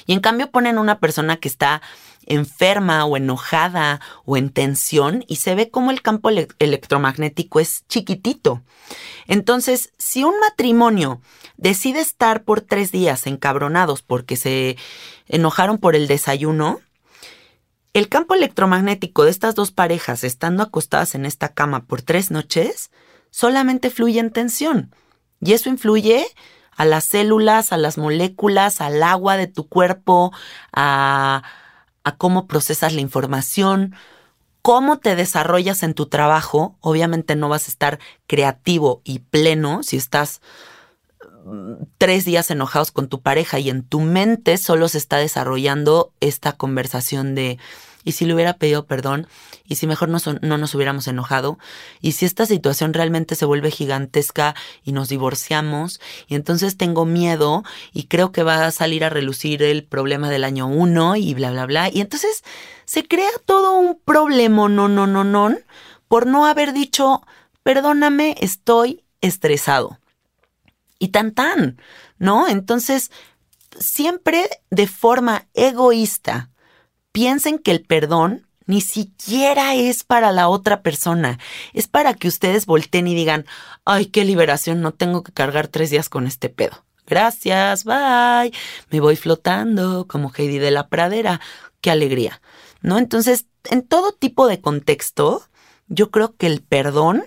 Y 0.06 0.12
en 0.12 0.20
cambio 0.20 0.50
ponen 0.50 0.78
una 0.78 0.98
persona 0.98 1.36
que 1.36 1.48
está 1.48 1.82
enferma 2.26 3.04
o 3.04 3.16
enojada 3.16 4.00
o 4.24 4.36
en 4.36 4.50
tensión 4.50 5.24
y 5.26 5.36
se 5.36 5.54
ve 5.54 5.70
como 5.70 5.90
el 5.90 6.02
campo 6.02 6.30
electromagnético 6.58 7.60
es 7.60 7.84
chiquitito. 7.88 8.62
Entonces, 9.26 9.92
si 9.98 10.24
un 10.24 10.38
matrimonio 10.40 11.20
decide 11.56 12.00
estar 12.00 12.44
por 12.44 12.60
tres 12.60 12.92
días 12.92 13.26
encabronados 13.26 14.02
porque 14.02 14.36
se 14.36 14.76
enojaron 15.26 15.78
por 15.78 15.96
el 15.96 16.08
desayuno, 16.08 16.80
el 17.92 18.08
campo 18.08 18.34
electromagnético 18.34 19.24
de 19.24 19.30
estas 19.30 19.54
dos 19.54 19.72
parejas 19.72 20.22
estando 20.22 20.62
acostadas 20.62 21.14
en 21.14 21.26
esta 21.26 21.48
cama 21.48 21.86
por 21.86 22.02
tres 22.02 22.30
noches 22.30 22.90
solamente 23.30 23.90
fluye 23.90 24.20
en 24.20 24.30
tensión. 24.30 24.94
Y 25.40 25.54
eso 25.54 25.68
influye 25.68 26.26
a 26.80 26.86
las 26.86 27.04
células, 27.04 27.74
a 27.74 27.76
las 27.76 27.98
moléculas, 27.98 28.80
al 28.80 29.02
agua 29.02 29.36
de 29.36 29.46
tu 29.46 29.68
cuerpo, 29.68 30.32
a, 30.72 31.42
cómo 32.16 32.46
procesas 32.46 32.94
la 32.94 33.02
información, 33.02 33.94
cómo 34.62 34.98
te 34.98 35.14
desarrollas 35.14 35.82
en 35.82 35.92
tu 35.92 36.06
trabajo. 36.06 36.78
Obviamente 36.80 37.36
no 37.36 37.50
vas 37.50 37.68
a 37.68 37.70
estar 37.70 37.98
creativo 38.26 39.02
y 39.04 39.18
pleno 39.18 39.82
si 39.82 39.98
estás 39.98 40.40
mm, 41.44 41.82
tres 41.98 42.24
días 42.24 42.50
enojados 42.50 42.92
con 42.92 43.10
tu 43.10 43.20
pareja 43.20 43.58
y 43.58 43.68
en 43.68 43.82
tu 43.82 44.00
mente 44.00 44.56
solo 44.56 44.88
se 44.88 44.96
está 44.96 45.18
desarrollando 45.18 46.14
esta 46.20 46.54
conversación 46.54 47.34
de 47.34 47.58
y 48.04 48.12
si 48.12 48.24
le 48.24 48.34
hubiera 48.34 48.54
pedido 48.54 48.86
perdón, 48.86 49.26
y 49.64 49.76
si 49.76 49.86
mejor 49.86 50.08
no, 50.08 50.18
no 50.42 50.58
nos 50.58 50.74
hubiéramos 50.74 51.06
enojado, 51.06 51.58
y 52.00 52.12
si 52.12 52.26
esta 52.26 52.46
situación 52.46 52.92
realmente 52.92 53.34
se 53.34 53.44
vuelve 53.44 53.70
gigantesca 53.70 54.54
y 54.82 54.92
nos 54.92 55.08
divorciamos, 55.08 56.00
y 56.26 56.34
entonces 56.34 56.76
tengo 56.76 57.04
miedo 57.04 57.62
y 57.92 58.04
creo 58.04 58.32
que 58.32 58.42
va 58.42 58.66
a 58.66 58.70
salir 58.70 59.04
a 59.04 59.10
relucir 59.10 59.62
el 59.62 59.84
problema 59.84 60.30
del 60.30 60.44
año 60.44 60.66
uno 60.66 61.16
y 61.16 61.34
bla, 61.34 61.50
bla, 61.50 61.66
bla, 61.66 61.90
y 61.92 62.00
entonces 62.00 62.42
se 62.84 63.06
crea 63.06 63.30
todo 63.44 63.78
un 63.78 64.00
problema, 64.04 64.68
no, 64.68 64.88
no, 64.88 65.06
no, 65.06 65.24
no, 65.24 65.56
por 66.08 66.26
no 66.26 66.46
haber 66.46 66.72
dicho, 66.72 67.22
perdóname, 67.62 68.34
estoy 68.40 69.04
estresado. 69.20 69.98
Y 70.98 71.08
tan 71.08 71.32
tan, 71.32 71.80
¿no? 72.18 72.48
Entonces, 72.48 73.10
siempre 73.78 74.48
de 74.70 74.86
forma 74.86 75.46
egoísta, 75.54 76.49
piensen 77.12 77.58
que 77.58 77.70
el 77.70 77.84
perdón 77.84 78.46
ni 78.66 78.80
siquiera 78.80 79.74
es 79.74 80.04
para 80.04 80.30
la 80.30 80.48
otra 80.48 80.82
persona. 80.82 81.38
Es 81.72 81.88
para 81.88 82.14
que 82.14 82.28
ustedes 82.28 82.66
volteen 82.66 83.08
y 83.08 83.14
digan, 83.14 83.46
ay, 83.84 84.06
qué 84.06 84.24
liberación, 84.24 84.80
no 84.80 84.92
tengo 84.92 85.24
que 85.24 85.32
cargar 85.32 85.66
tres 85.68 85.90
días 85.90 86.08
con 86.08 86.26
este 86.26 86.48
pedo. 86.48 86.84
Gracias, 87.06 87.84
bye. 87.84 88.52
Me 88.90 89.00
voy 89.00 89.16
flotando 89.16 90.06
como 90.06 90.32
Heidi 90.32 90.58
de 90.58 90.70
la 90.70 90.88
pradera. 90.88 91.40
Qué 91.80 91.90
alegría. 91.90 92.40
¿No? 92.82 92.98
Entonces, 92.98 93.46
en 93.64 93.82
todo 93.82 94.12
tipo 94.12 94.46
de 94.46 94.60
contexto, 94.60 95.42
yo 95.88 96.12
creo 96.12 96.36
que 96.36 96.46
el 96.46 96.62
perdón 96.62 97.24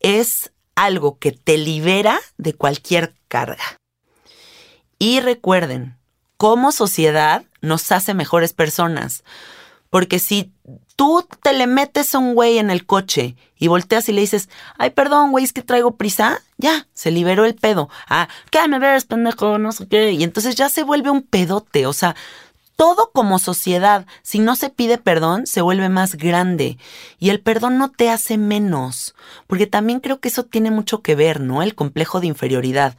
es 0.00 0.52
algo 0.74 1.18
que 1.20 1.30
te 1.30 1.56
libera 1.56 2.20
de 2.36 2.54
cualquier 2.54 3.14
carga. 3.28 3.78
Y 4.98 5.20
recuerden, 5.20 5.96
como 6.36 6.72
sociedad 6.72 7.44
nos 7.60 7.90
hace 7.92 8.14
mejores 8.14 8.52
personas. 8.52 9.24
Porque 9.90 10.18
si 10.18 10.52
tú 10.96 11.24
te 11.42 11.52
le 11.52 11.66
metes 11.66 12.14
a 12.14 12.18
un 12.18 12.34
güey 12.34 12.58
en 12.58 12.70
el 12.70 12.84
coche 12.84 13.36
y 13.56 13.68
volteas 13.68 14.08
y 14.08 14.12
le 14.12 14.22
dices, 14.22 14.48
ay, 14.76 14.90
perdón, 14.90 15.30
güey, 15.30 15.44
es 15.44 15.52
que 15.52 15.62
traigo 15.62 15.96
prisa, 15.96 16.40
ya, 16.58 16.86
se 16.94 17.10
liberó 17.10 17.44
el 17.44 17.54
pedo. 17.54 17.88
Ah, 18.08 18.28
¿qué 18.50 18.66
me 18.68 18.78
ves, 18.78 19.04
pendejo? 19.04 19.58
No 19.58 19.72
sé 19.72 19.86
qué. 19.86 20.12
Y 20.12 20.24
entonces 20.24 20.56
ya 20.56 20.68
se 20.68 20.82
vuelve 20.82 21.10
un 21.10 21.22
pedote. 21.22 21.86
O 21.86 21.92
sea, 21.92 22.16
todo 22.76 23.10
como 23.12 23.38
sociedad, 23.38 24.06
si 24.22 24.40
no 24.40 24.56
se 24.56 24.68
pide 24.68 24.98
perdón, 24.98 25.46
se 25.46 25.60
vuelve 25.60 25.88
más 25.88 26.16
grande. 26.16 26.76
Y 27.18 27.30
el 27.30 27.40
perdón 27.40 27.78
no 27.78 27.90
te 27.90 28.10
hace 28.10 28.36
menos. 28.36 29.14
Porque 29.46 29.66
también 29.66 30.00
creo 30.00 30.18
que 30.18 30.28
eso 30.28 30.44
tiene 30.44 30.72
mucho 30.72 31.02
que 31.02 31.14
ver, 31.14 31.40
¿no? 31.40 31.62
El 31.62 31.76
complejo 31.76 32.20
de 32.20 32.26
inferioridad 32.26 32.96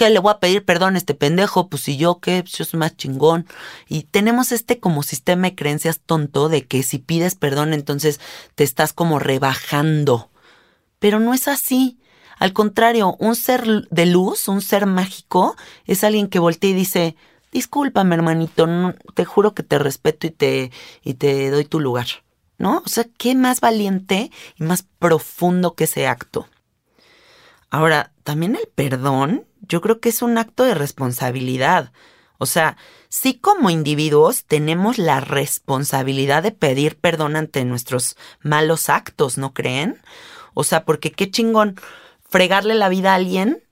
que 0.00 0.08
le 0.08 0.18
voy 0.18 0.32
a 0.32 0.40
pedir 0.40 0.64
perdón 0.64 0.94
a 0.94 0.98
este 0.98 1.14
pendejo, 1.14 1.68
pues 1.68 1.82
si 1.82 1.98
yo 1.98 2.20
qué, 2.20 2.42
pues 2.42 2.54
yo 2.54 2.64
soy 2.64 2.80
más 2.80 2.96
chingón. 2.96 3.46
Y 3.86 4.04
tenemos 4.04 4.50
este 4.50 4.80
como 4.80 5.02
sistema 5.02 5.48
de 5.48 5.54
creencias 5.54 6.00
tonto 6.00 6.48
de 6.48 6.66
que 6.66 6.82
si 6.82 6.96
pides 6.96 7.34
perdón 7.34 7.74
entonces 7.74 8.18
te 8.54 8.64
estás 8.64 8.94
como 8.94 9.18
rebajando. 9.18 10.30
Pero 11.00 11.20
no 11.20 11.34
es 11.34 11.48
así. 11.48 11.98
Al 12.38 12.54
contrario, 12.54 13.14
un 13.18 13.36
ser 13.36 13.86
de 13.90 14.06
luz, 14.06 14.48
un 14.48 14.62
ser 14.62 14.86
mágico, 14.86 15.54
es 15.84 16.02
alguien 16.02 16.28
que 16.28 16.38
voltea 16.38 16.70
y 16.70 16.72
dice, 16.72 17.14
discúlpame 17.52 18.14
hermanito, 18.14 18.66
te 19.12 19.26
juro 19.26 19.52
que 19.52 19.62
te 19.62 19.78
respeto 19.78 20.26
y 20.26 20.30
te, 20.30 20.72
y 21.04 21.12
te 21.12 21.50
doy 21.50 21.66
tu 21.66 21.78
lugar. 21.78 22.06
¿No? 22.56 22.78
O 22.86 22.88
sea, 22.88 23.04
¿qué 23.18 23.34
más 23.34 23.60
valiente 23.60 24.30
y 24.56 24.62
más 24.64 24.82
profundo 24.98 25.74
que 25.74 25.84
ese 25.84 26.06
acto? 26.06 26.48
Ahora, 27.68 28.12
también 28.24 28.56
el 28.56 28.66
perdón 28.74 29.44
yo 29.70 29.80
creo 29.80 30.00
que 30.00 30.10
es 30.10 30.20
un 30.20 30.36
acto 30.36 30.64
de 30.64 30.74
responsabilidad. 30.74 31.92
O 32.38 32.46
sea, 32.46 32.76
sí 33.08 33.34
como 33.34 33.70
individuos 33.70 34.44
tenemos 34.44 34.98
la 34.98 35.20
responsabilidad 35.20 36.42
de 36.42 36.52
pedir 36.52 36.98
perdón 36.98 37.36
ante 37.36 37.64
nuestros 37.64 38.16
malos 38.42 38.88
actos, 38.88 39.38
¿no 39.38 39.54
creen? 39.54 40.02
O 40.54 40.64
sea, 40.64 40.84
porque 40.84 41.12
qué 41.12 41.30
chingón 41.30 41.76
fregarle 42.28 42.74
la 42.74 42.88
vida 42.88 43.12
a 43.12 43.14
alguien 43.14 43.62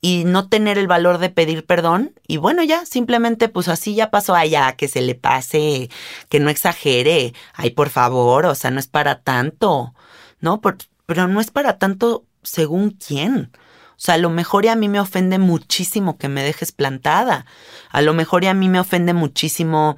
y 0.00 0.24
no 0.24 0.48
tener 0.48 0.78
el 0.78 0.86
valor 0.86 1.18
de 1.18 1.30
pedir 1.30 1.66
perdón 1.66 2.14
y 2.26 2.36
bueno 2.36 2.62
ya 2.62 2.84
simplemente 2.84 3.48
pues 3.48 3.66
así 3.68 3.94
ya 3.94 4.10
pasó 4.10 4.34
allá 4.34 4.76
que 4.76 4.88
se 4.88 5.00
le 5.00 5.14
pase 5.14 5.88
que 6.28 6.38
no 6.38 6.50
exagere 6.50 7.32
ay 7.54 7.70
por 7.70 7.88
favor 7.88 8.44
o 8.44 8.54
sea 8.54 8.70
no 8.70 8.78
es 8.78 8.88
para 8.88 9.22
tanto 9.22 9.94
no 10.40 10.60
pero 11.06 11.28
no 11.28 11.40
es 11.40 11.50
para 11.50 11.78
tanto 11.78 12.26
según 12.42 12.90
quién 12.90 13.50
o 13.96 13.98
sea, 13.98 14.16
a 14.16 14.18
lo 14.18 14.28
mejor 14.28 14.66
y 14.66 14.68
a 14.68 14.76
mí 14.76 14.90
me 14.90 15.00
ofende 15.00 15.38
muchísimo 15.38 16.18
que 16.18 16.28
me 16.28 16.42
dejes 16.42 16.70
plantada. 16.70 17.46
A 17.90 18.02
lo 18.02 18.12
mejor 18.12 18.44
y 18.44 18.46
a 18.46 18.54
mí 18.54 18.68
me 18.68 18.78
ofende 18.78 19.14
muchísimo 19.14 19.96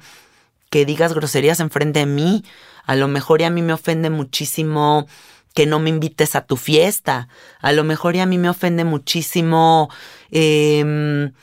que 0.69 0.85
digas 0.85 1.13
groserías 1.13 1.59
enfrente 1.59 1.99
de 1.99 2.05
mí. 2.05 2.45
A 2.85 2.95
lo 2.95 3.09
mejor 3.09 3.41
y 3.41 3.43
a 3.43 3.49
mí 3.49 3.61
me 3.61 3.73
ofende 3.73 4.09
muchísimo 4.09 5.05
que 5.53 5.65
no 5.65 5.79
me 5.79 5.89
invites 5.89 6.35
a 6.35 6.45
tu 6.45 6.55
fiesta. 6.55 7.27
A 7.59 7.73
lo 7.73 7.83
mejor 7.83 8.15
y 8.15 8.21
a 8.21 8.25
mí 8.25 8.37
me 8.37 8.49
ofende 8.49 8.85
muchísimo, 8.85 9.89
em, 10.31 11.33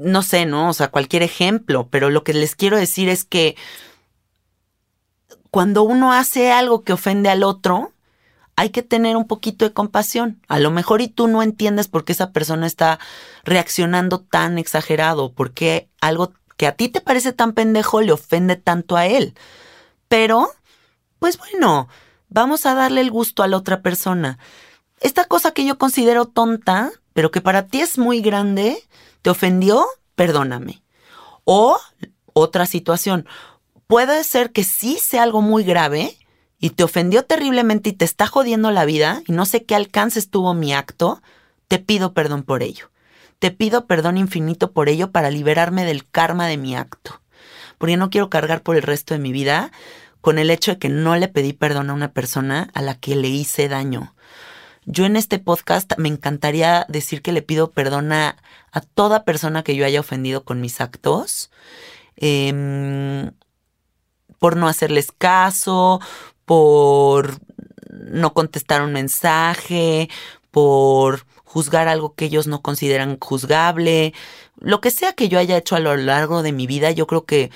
no 0.00 0.22
sé, 0.22 0.46
¿no? 0.46 0.70
O 0.70 0.72
sea, 0.72 0.88
cualquier 0.88 1.22
ejemplo, 1.22 1.88
pero 1.90 2.08
lo 2.08 2.24
que 2.24 2.32
les 2.32 2.56
quiero 2.56 2.78
decir 2.78 3.10
es 3.10 3.24
que 3.24 3.56
cuando 5.50 5.82
uno 5.82 6.14
hace 6.14 6.50
algo 6.50 6.82
que 6.82 6.94
ofende 6.94 7.28
al 7.28 7.42
otro, 7.42 7.92
hay 8.56 8.70
que 8.70 8.82
tener 8.82 9.16
un 9.16 9.26
poquito 9.26 9.64
de 9.64 9.72
compasión. 9.72 10.40
A 10.48 10.58
lo 10.58 10.70
mejor 10.70 11.00
y 11.00 11.08
tú 11.08 11.28
no 11.28 11.42
entiendes 11.42 11.88
por 11.88 12.04
qué 12.04 12.12
esa 12.12 12.32
persona 12.32 12.66
está 12.66 12.98
reaccionando 13.44 14.20
tan 14.20 14.58
exagerado, 14.58 15.32
por 15.32 15.52
qué 15.52 15.88
algo 16.00 16.32
que 16.56 16.66
a 16.66 16.76
ti 16.76 16.88
te 16.88 17.00
parece 17.00 17.32
tan 17.32 17.52
pendejo 17.52 18.00
le 18.00 18.12
ofende 18.12 18.56
tanto 18.56 18.96
a 18.96 19.06
él. 19.06 19.34
Pero, 20.08 20.50
pues 21.18 21.38
bueno, 21.38 21.88
vamos 22.28 22.66
a 22.66 22.74
darle 22.74 23.00
el 23.00 23.10
gusto 23.10 23.42
a 23.42 23.48
la 23.48 23.56
otra 23.56 23.82
persona. 23.82 24.38
Esta 25.00 25.24
cosa 25.24 25.52
que 25.52 25.64
yo 25.64 25.78
considero 25.78 26.26
tonta, 26.26 26.92
pero 27.12 27.30
que 27.30 27.40
para 27.40 27.66
ti 27.66 27.80
es 27.80 27.98
muy 27.98 28.20
grande, 28.20 28.82
te 29.22 29.30
ofendió, 29.30 29.86
perdóname. 30.14 30.82
O 31.44 31.78
otra 32.32 32.66
situación, 32.66 33.26
puede 33.86 34.22
ser 34.24 34.52
que 34.52 34.64
sí 34.64 34.98
sea 34.98 35.24
algo 35.24 35.42
muy 35.42 35.64
grave 35.64 36.16
y 36.62 36.70
te 36.70 36.84
ofendió 36.84 37.24
terriblemente 37.24 37.90
y 37.90 37.92
te 37.92 38.04
está 38.04 38.28
jodiendo 38.28 38.70
la 38.70 38.84
vida 38.84 39.20
y 39.26 39.32
no 39.32 39.46
sé 39.46 39.64
qué 39.64 39.74
alcances 39.74 40.30
tuvo 40.30 40.54
mi 40.54 40.72
acto, 40.72 41.20
te 41.66 41.80
pido 41.80 42.14
perdón 42.14 42.44
por 42.44 42.62
ello. 42.62 42.92
Te 43.40 43.50
pido 43.50 43.86
perdón 43.88 44.16
infinito 44.16 44.70
por 44.70 44.88
ello 44.88 45.10
para 45.10 45.28
liberarme 45.32 45.84
del 45.84 46.08
karma 46.08 46.46
de 46.46 46.58
mi 46.58 46.76
acto. 46.76 47.20
Porque 47.78 47.96
no 47.96 48.10
quiero 48.10 48.30
cargar 48.30 48.62
por 48.62 48.76
el 48.76 48.82
resto 48.82 49.12
de 49.12 49.18
mi 49.18 49.32
vida 49.32 49.72
con 50.20 50.38
el 50.38 50.50
hecho 50.50 50.70
de 50.70 50.78
que 50.78 50.88
no 50.88 51.16
le 51.16 51.26
pedí 51.26 51.52
perdón 51.52 51.90
a 51.90 51.94
una 51.94 52.12
persona 52.12 52.70
a 52.74 52.80
la 52.80 52.94
que 52.94 53.16
le 53.16 53.26
hice 53.26 53.68
daño. 53.68 54.14
Yo 54.84 55.04
en 55.04 55.16
este 55.16 55.40
podcast 55.40 55.94
me 55.98 56.10
encantaría 56.10 56.86
decir 56.88 57.22
que 57.22 57.32
le 57.32 57.42
pido 57.42 57.72
perdón 57.72 58.12
a, 58.12 58.36
toda 58.94 59.24
persona 59.24 59.64
que 59.64 59.74
yo 59.74 59.84
haya 59.84 59.98
ofendido 59.98 60.44
con 60.44 60.60
mis 60.60 60.80
actos. 60.80 61.50
Em, 62.14 63.32
por 64.38 64.56
no 64.56 64.66
hacerles 64.66 65.12
caso, 65.12 66.00
por 66.44 67.38
no 67.90 68.34
contestar 68.34 68.82
un 68.82 68.92
mensaje, 68.92 70.08
por 70.50 71.26
juzgar 71.44 71.88
algo 71.88 72.14
que 72.14 72.26
ellos 72.26 72.46
no 72.46 72.62
consideran 72.62 73.18
juzgable, 73.20 74.14
lo 74.58 74.80
que 74.80 74.90
sea 74.90 75.12
que 75.12 75.28
yo 75.28 75.38
haya 75.38 75.56
hecho 75.56 75.76
a 75.76 75.80
lo 75.80 75.96
largo 75.96 76.42
de 76.42 76.52
mi 76.52 76.66
vida, 76.66 76.90
yo 76.92 77.06
creo 77.06 77.24
que 77.24 77.50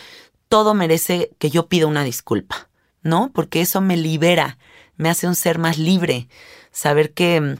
todo 0.49 0.75
merece 0.75 1.31
que 1.39 1.51
yo 1.51 1.69
pida 1.69 1.87
una 1.87 2.05
disculpa, 2.05 2.69
¿no? 3.03 3.31
Porque 3.33 3.61
eso 3.61 3.81
me 3.81 3.97
libera, 3.97 4.59
me 4.97 5.09
hace 5.09 5.27
un 5.27 5.35
ser 5.35 5.59
más 5.59 5.79
libre, 5.79 6.29
saber 6.73 7.13
que, 7.13 7.59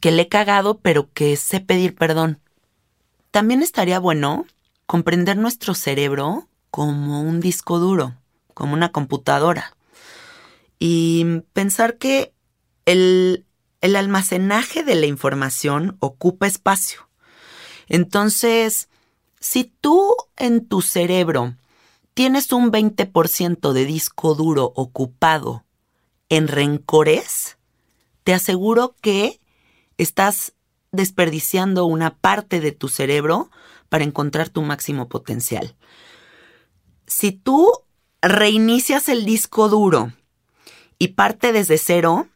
que 0.00 0.12
le 0.12 0.22
he 0.22 0.28
cagado, 0.28 0.78
pero 0.78 1.08
que 1.12 1.36
sé 1.36 1.60
pedir 1.60 1.94
perdón. 1.94 2.40
También 3.30 3.62
estaría 3.62 3.98
bueno 3.98 4.46
comprender 4.86 5.36
nuestro 5.36 5.74
cerebro 5.74 6.48
como 6.70 7.20
un 7.20 7.40
disco 7.40 7.78
duro, 7.78 8.14
como 8.52 8.74
una 8.74 8.92
computadora, 8.92 9.76
y 10.86 11.40
pensar 11.54 11.96
que 11.96 12.34
el, 12.84 13.46
el 13.80 13.96
almacenaje 13.96 14.82
de 14.82 14.94
la 14.94 15.06
información 15.06 15.96
ocupa 15.98 16.46
espacio. 16.46 17.08
Entonces, 17.88 18.90
si 19.40 19.64
tú 19.64 20.14
en 20.36 20.68
tu 20.68 20.82
cerebro 20.82 21.56
tienes 22.12 22.52
un 22.52 22.70
20% 22.70 23.72
de 23.72 23.86
disco 23.86 24.34
duro 24.34 24.74
ocupado 24.76 25.64
en 26.28 26.48
rencores, 26.48 27.56
te 28.22 28.34
aseguro 28.34 28.94
que 29.00 29.40
estás 29.96 30.52
desperdiciando 30.92 31.86
una 31.86 32.18
parte 32.18 32.60
de 32.60 32.72
tu 32.72 32.88
cerebro 32.90 33.50
para 33.88 34.04
encontrar 34.04 34.50
tu 34.50 34.60
máximo 34.60 35.08
potencial. 35.08 35.76
Si 37.06 37.32
tú 37.32 37.72
reinicias 38.20 39.08
el 39.08 39.24
disco 39.24 39.70
duro 39.70 40.12
y 40.98 41.08
parte 41.08 41.52
desde 41.52 41.78
cero, 41.78 42.28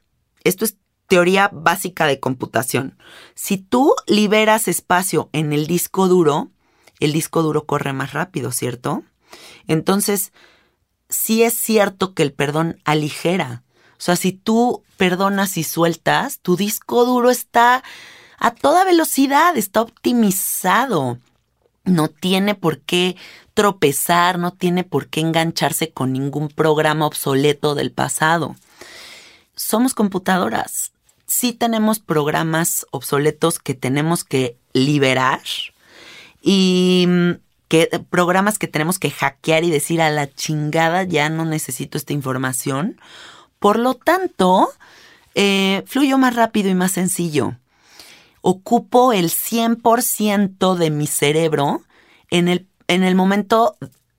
esto 0.44 0.64
es 0.64 0.77
teoría 1.07 1.51
básica 1.53 2.07
de 2.07 2.21
computación. 2.21 2.99
Si 3.35 3.57
tú 3.57 3.94
liberas 4.07 4.68
espacio 4.68 5.31
en 5.33 5.53
el 5.53 5.66
disco 5.66 6.07
duro, 6.07 6.51
el 7.01 7.12
disco 7.12 7.42
duro 7.42 7.64
corre 7.64 7.92
más 7.92 8.12
rápido, 8.12 8.53
¿cierto? 8.53 9.03
Entonces, 9.66 10.33
sí 11.09 11.42
es 11.42 11.55
cierto 11.55 12.14
que 12.14 12.23
el 12.23 12.33
perdón 12.33 12.81
aligera. 12.85 13.62
O 13.92 14.01
sea, 14.01 14.16
si 14.16 14.33
tú 14.33 14.85
perdonas 14.97 15.57
y 15.57 15.64
sueltas, 15.64 16.40
tu 16.40 16.57
disco 16.57 17.05
duro 17.05 17.31
está 17.31 17.83
a 18.38 18.55
toda 18.55 18.85
velocidad, 18.85 19.57
está 19.57 19.83
optimizado. 19.83 21.18
No 21.88 22.09
tiene 22.09 22.55
por 22.55 22.81
qué 22.81 23.16
tropezar, 23.55 24.38
no 24.38 24.53
tiene 24.53 24.85
por 24.85 25.09
qué 25.09 25.20
engancharse 25.20 25.90
con 25.90 26.12
ningún 26.12 26.48
programa 26.48 27.07
obsoleto 27.07 27.74
del 27.74 27.90
pasado. 27.90 28.57
Somos 29.57 29.94
computadoras. 29.94 30.92
Sí 31.27 31.53
tenemos 31.53 31.98
programas 31.98 32.87
obsoletos 32.90 33.59
que 33.59 33.74
tenemos 33.74 34.24
que 34.24 34.57
liberar 34.72 35.42
y 36.40 37.09
que, 37.68 38.01
programas 38.11 38.59
que 38.59 38.68
tenemos 38.68 38.98
que 38.98 39.11
hackear 39.11 39.64
y 39.64 39.70
decir 39.70 40.01
a 40.01 40.11
la 40.11 40.33
chingada, 40.33 41.03
ya 41.03 41.29
no 41.29 41.44
necesito 41.44 41.98
esta 41.98 42.12
información. 42.12 43.01
Por 43.59 43.79
lo 43.79 43.94
tanto, 43.94 44.70
eh, 45.35 45.83
fluyo 45.87 46.18
más 46.18 46.35
rápido 46.35 46.70
y 46.70 46.74
más 46.74 46.92
sencillo. 46.92 47.57
Ocupo 48.40 49.12
el 49.12 49.31
100% 49.31 50.77
de 50.77 50.90
mi 50.90 51.07
cerebro 51.07 51.83
en 52.31 52.48
el, 52.48 52.66
en 52.87 53.03
el 53.03 53.14
momento 53.14 53.77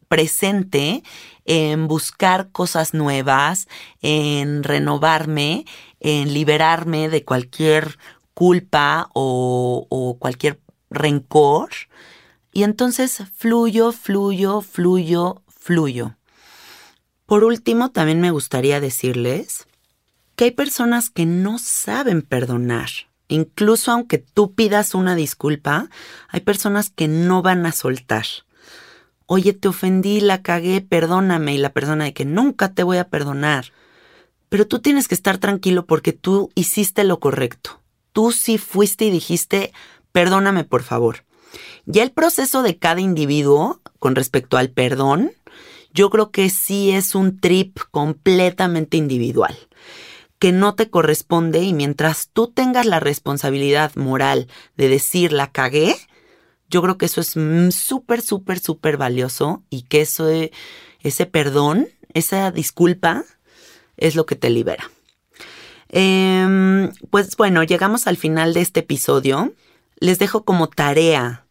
presente 0.08 1.04
en 1.46 1.88
buscar 1.88 2.52
cosas 2.52 2.94
nuevas, 2.94 3.68
en 4.02 4.64
renovarme, 4.64 5.66
en 6.00 6.34
liberarme 6.34 7.10
de 7.10 7.24
cualquier 7.24 7.98
culpa 8.34 9.10
o, 9.14 9.88
o 9.90 10.18
cualquier 10.18 10.60
rencor 10.90 11.70
y 12.52 12.64
entonces 12.64 13.24
fluyo, 13.36 13.92
fluyo, 13.92 14.62
fluyo, 14.62 15.44
fluyo. 15.48 16.16
Por 17.26 17.44
último, 17.44 17.92
también 17.92 18.22
me 18.22 18.32
gustaría 18.32 18.80
decirles 18.80 19.68
que 20.36 20.46
hay 20.46 20.52
personas 20.52 21.10
que 21.10 21.26
no 21.26 21.60
saben 21.60 22.22
perdonar. 22.22 22.90
Incluso 23.30 23.92
aunque 23.92 24.18
tú 24.18 24.54
pidas 24.54 24.94
una 24.94 25.16
disculpa, 25.16 25.90
hay 26.28 26.42
personas 26.42 26.90
que 26.90 27.08
no 27.08 27.42
van 27.42 27.66
a 27.66 27.72
soltar. 27.72 28.26
Oye, 29.28 29.54
te 29.54 29.68
ofendí, 29.70 30.20
la 30.20 30.42
cagué, 30.42 30.82
perdóname. 30.82 31.54
Y 31.54 31.60
la 31.60 31.72
persona 31.72 32.04
de 32.06 32.14
que 32.14 32.26
nunca 32.26 32.74
te 32.74 32.84
voy 32.84 32.98
a 32.98 33.08
perdonar. 33.08 33.72
Pero 34.50 34.68
tú 34.68 34.80
tienes 34.80 35.08
que 35.08 35.16
estar 35.16 35.38
tranquilo 35.38 35.86
porque 35.86 36.12
tú 36.12 36.50
hiciste 36.56 37.04
lo 37.04 37.20
correcto. 37.20 37.80
Tú 38.12 38.32
sí 38.32 38.58
fuiste 38.58 39.06
y 39.06 39.12
dijiste, 39.12 39.72
perdóname 40.12 40.64
por 40.64 40.82
favor. 40.82 41.24
Ya 41.86 42.04
el 42.04 42.12
proceso 42.12 42.64
de 42.64 42.78
cada 42.78 43.02
individuo 43.02 43.80
con 44.00 44.16
respecto 44.16 44.58
al 44.58 44.72
perdón, 44.72 45.32
yo 45.94 46.10
creo 46.10 46.32
que 46.32 46.50
sí 46.50 46.92
es 46.92 47.16
un 47.16 47.40
trip 47.40 47.78
completamente 47.92 48.98
individual, 48.98 49.56
que 50.40 50.52
no 50.52 50.74
te 50.76 50.90
corresponde 50.90 51.62
y 51.64 51.74
mientras 51.74 52.30
tú 52.32 52.48
tengas 52.48 52.86
la 52.86 53.00
responsabilidad 53.00 53.96
moral 53.96 54.48
de 54.78 54.88
decir 54.88 55.34
la 55.34 55.52
cagué, 55.52 55.96
yo 56.70 56.82
creo 56.82 56.98
que 56.98 57.08
eso 57.08 57.22
es 57.22 57.36
súper, 57.76 58.22
súper, 58.22 58.60
súper 58.60 58.98
valioso 58.98 59.64
y 59.70 59.84
que 59.84 60.02
eso, 60.02 60.30
ese 61.02 61.26
perdón, 61.26 61.90
esa 62.14 62.52
disculpa, 62.52 63.26
es 63.98 64.16
lo 64.16 64.26
que 64.26 64.36
te 64.36 64.50
libera. 64.50 64.90
Em, 65.90 66.92
pues 67.10 67.36
bueno, 67.36 67.64
llegamos 67.64 68.08
al 68.08 68.18
final 68.18 68.54
de 68.54 68.62
este 68.62 68.82
episodio. 68.82 69.54
Les 70.00 70.20
dejo 70.20 70.46
como 70.46 70.68
tarea 70.68 71.46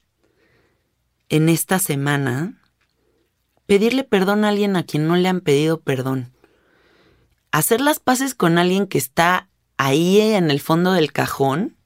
en 1.28 1.48
esta 1.48 1.78
semana 1.78 2.54
pedirle 3.66 4.04
perdón 4.04 4.44
a 4.44 4.48
alguien 4.48 4.76
a 4.76 4.84
quien 4.84 5.06
no 5.06 5.16
le 5.16 5.28
han 5.28 5.40
pedido 5.40 5.80
perdón. 5.80 6.32
Hacer 7.52 7.80
las 7.80 8.00
paces 8.00 8.34
con 8.34 8.58
alguien 8.58 8.86
que 8.86 8.98
está 8.98 9.48
ahí 9.76 10.20
en 10.20 10.50
el 10.50 10.60
fondo 10.60 10.92
del 10.92 11.12
cajón 11.12 11.76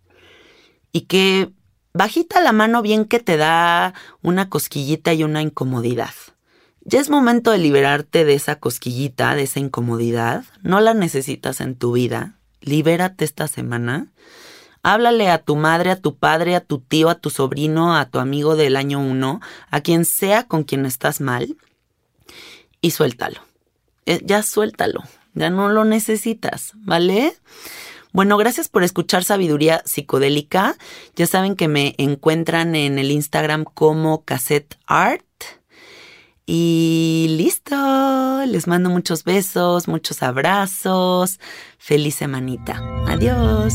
y 0.93 1.03
que 1.03 1.53
bajita 1.95 2.41
la 2.41 2.53
mano 2.53 2.83
bien 2.83 3.05
que 3.05 3.21
te 3.21 3.37
da 3.37 3.95
una 4.23 4.49
cosquillita 4.49 5.13
y 5.13 5.25
una 5.25 5.43
incomodidad. 5.43 6.15
Ya 6.85 7.01
es 7.01 7.11
momento 7.11 7.53
de 7.53 7.59
liberarte 7.59 8.25
de 8.25 8.35
esa 8.35 8.57
cosquillita, 8.57 9.37
de 9.37 9.43
esa 9.43 9.61
incomodidad. 9.61 10.45
No 10.63 10.81
la 10.81 10.95
necesitas 10.95 11.61
en 11.61 11.77
tu 11.77 11.93
vida. 11.93 12.39
Libérate 12.61 13.25
esta 13.25 13.47
semana. 13.47 14.09
Háblale 14.83 15.31
a 15.31 15.39
tu 15.39 15.55
madre, 15.55 15.93
a 15.93 15.97
tu 16.01 16.17
padre, 16.17 16.57
a 16.57 16.61
tu 16.61 16.81
tío, 16.81 17.09
a 17.09 17.15
tu 17.15 17.31
sobrino, 17.31 17.97
a 17.97 18.07
tu 18.07 18.19
amigo 18.19 18.57
del 18.57 18.75
año 18.75 18.99
uno, 19.01 19.41
a 19.71 19.81
quien 19.81 20.05
sea 20.05 20.49
con 20.49 20.65
quien 20.65 20.87
estás 20.87 21.21
mal, 21.21 21.57
y 22.81 22.91
suéltalo. 22.91 23.41
Eh, 24.07 24.21
ya 24.25 24.43
suéltalo, 24.43 25.05
ya 25.35 25.51
no 25.51 25.69
lo 25.69 25.85
necesitas, 25.85 26.73
¿vale? 26.77 27.35
Bueno, 28.13 28.37
gracias 28.37 28.69
por 28.69 28.85
escuchar 28.85 29.25
Sabiduría 29.25 29.83
Psicodélica. 29.87 30.77
Ya 31.17 31.27
saben 31.27 31.57
que 31.57 31.69
me 31.69 31.95
encuentran 31.97 32.75
en 32.75 32.99
el 32.99 33.11
Instagram 33.11 33.65
como 33.65 34.25
Cassette 34.25 34.77
Art. 34.87 35.25
Y 36.45 37.27
listo, 37.31 38.45
les 38.47 38.67
mando 38.67 38.91
muchos 38.91 39.25
besos, 39.25 39.89
muchos 39.89 40.23
abrazos. 40.23 41.41
Feliz 41.79 42.17
semanita. 42.17 42.83
Adiós. 43.07 43.75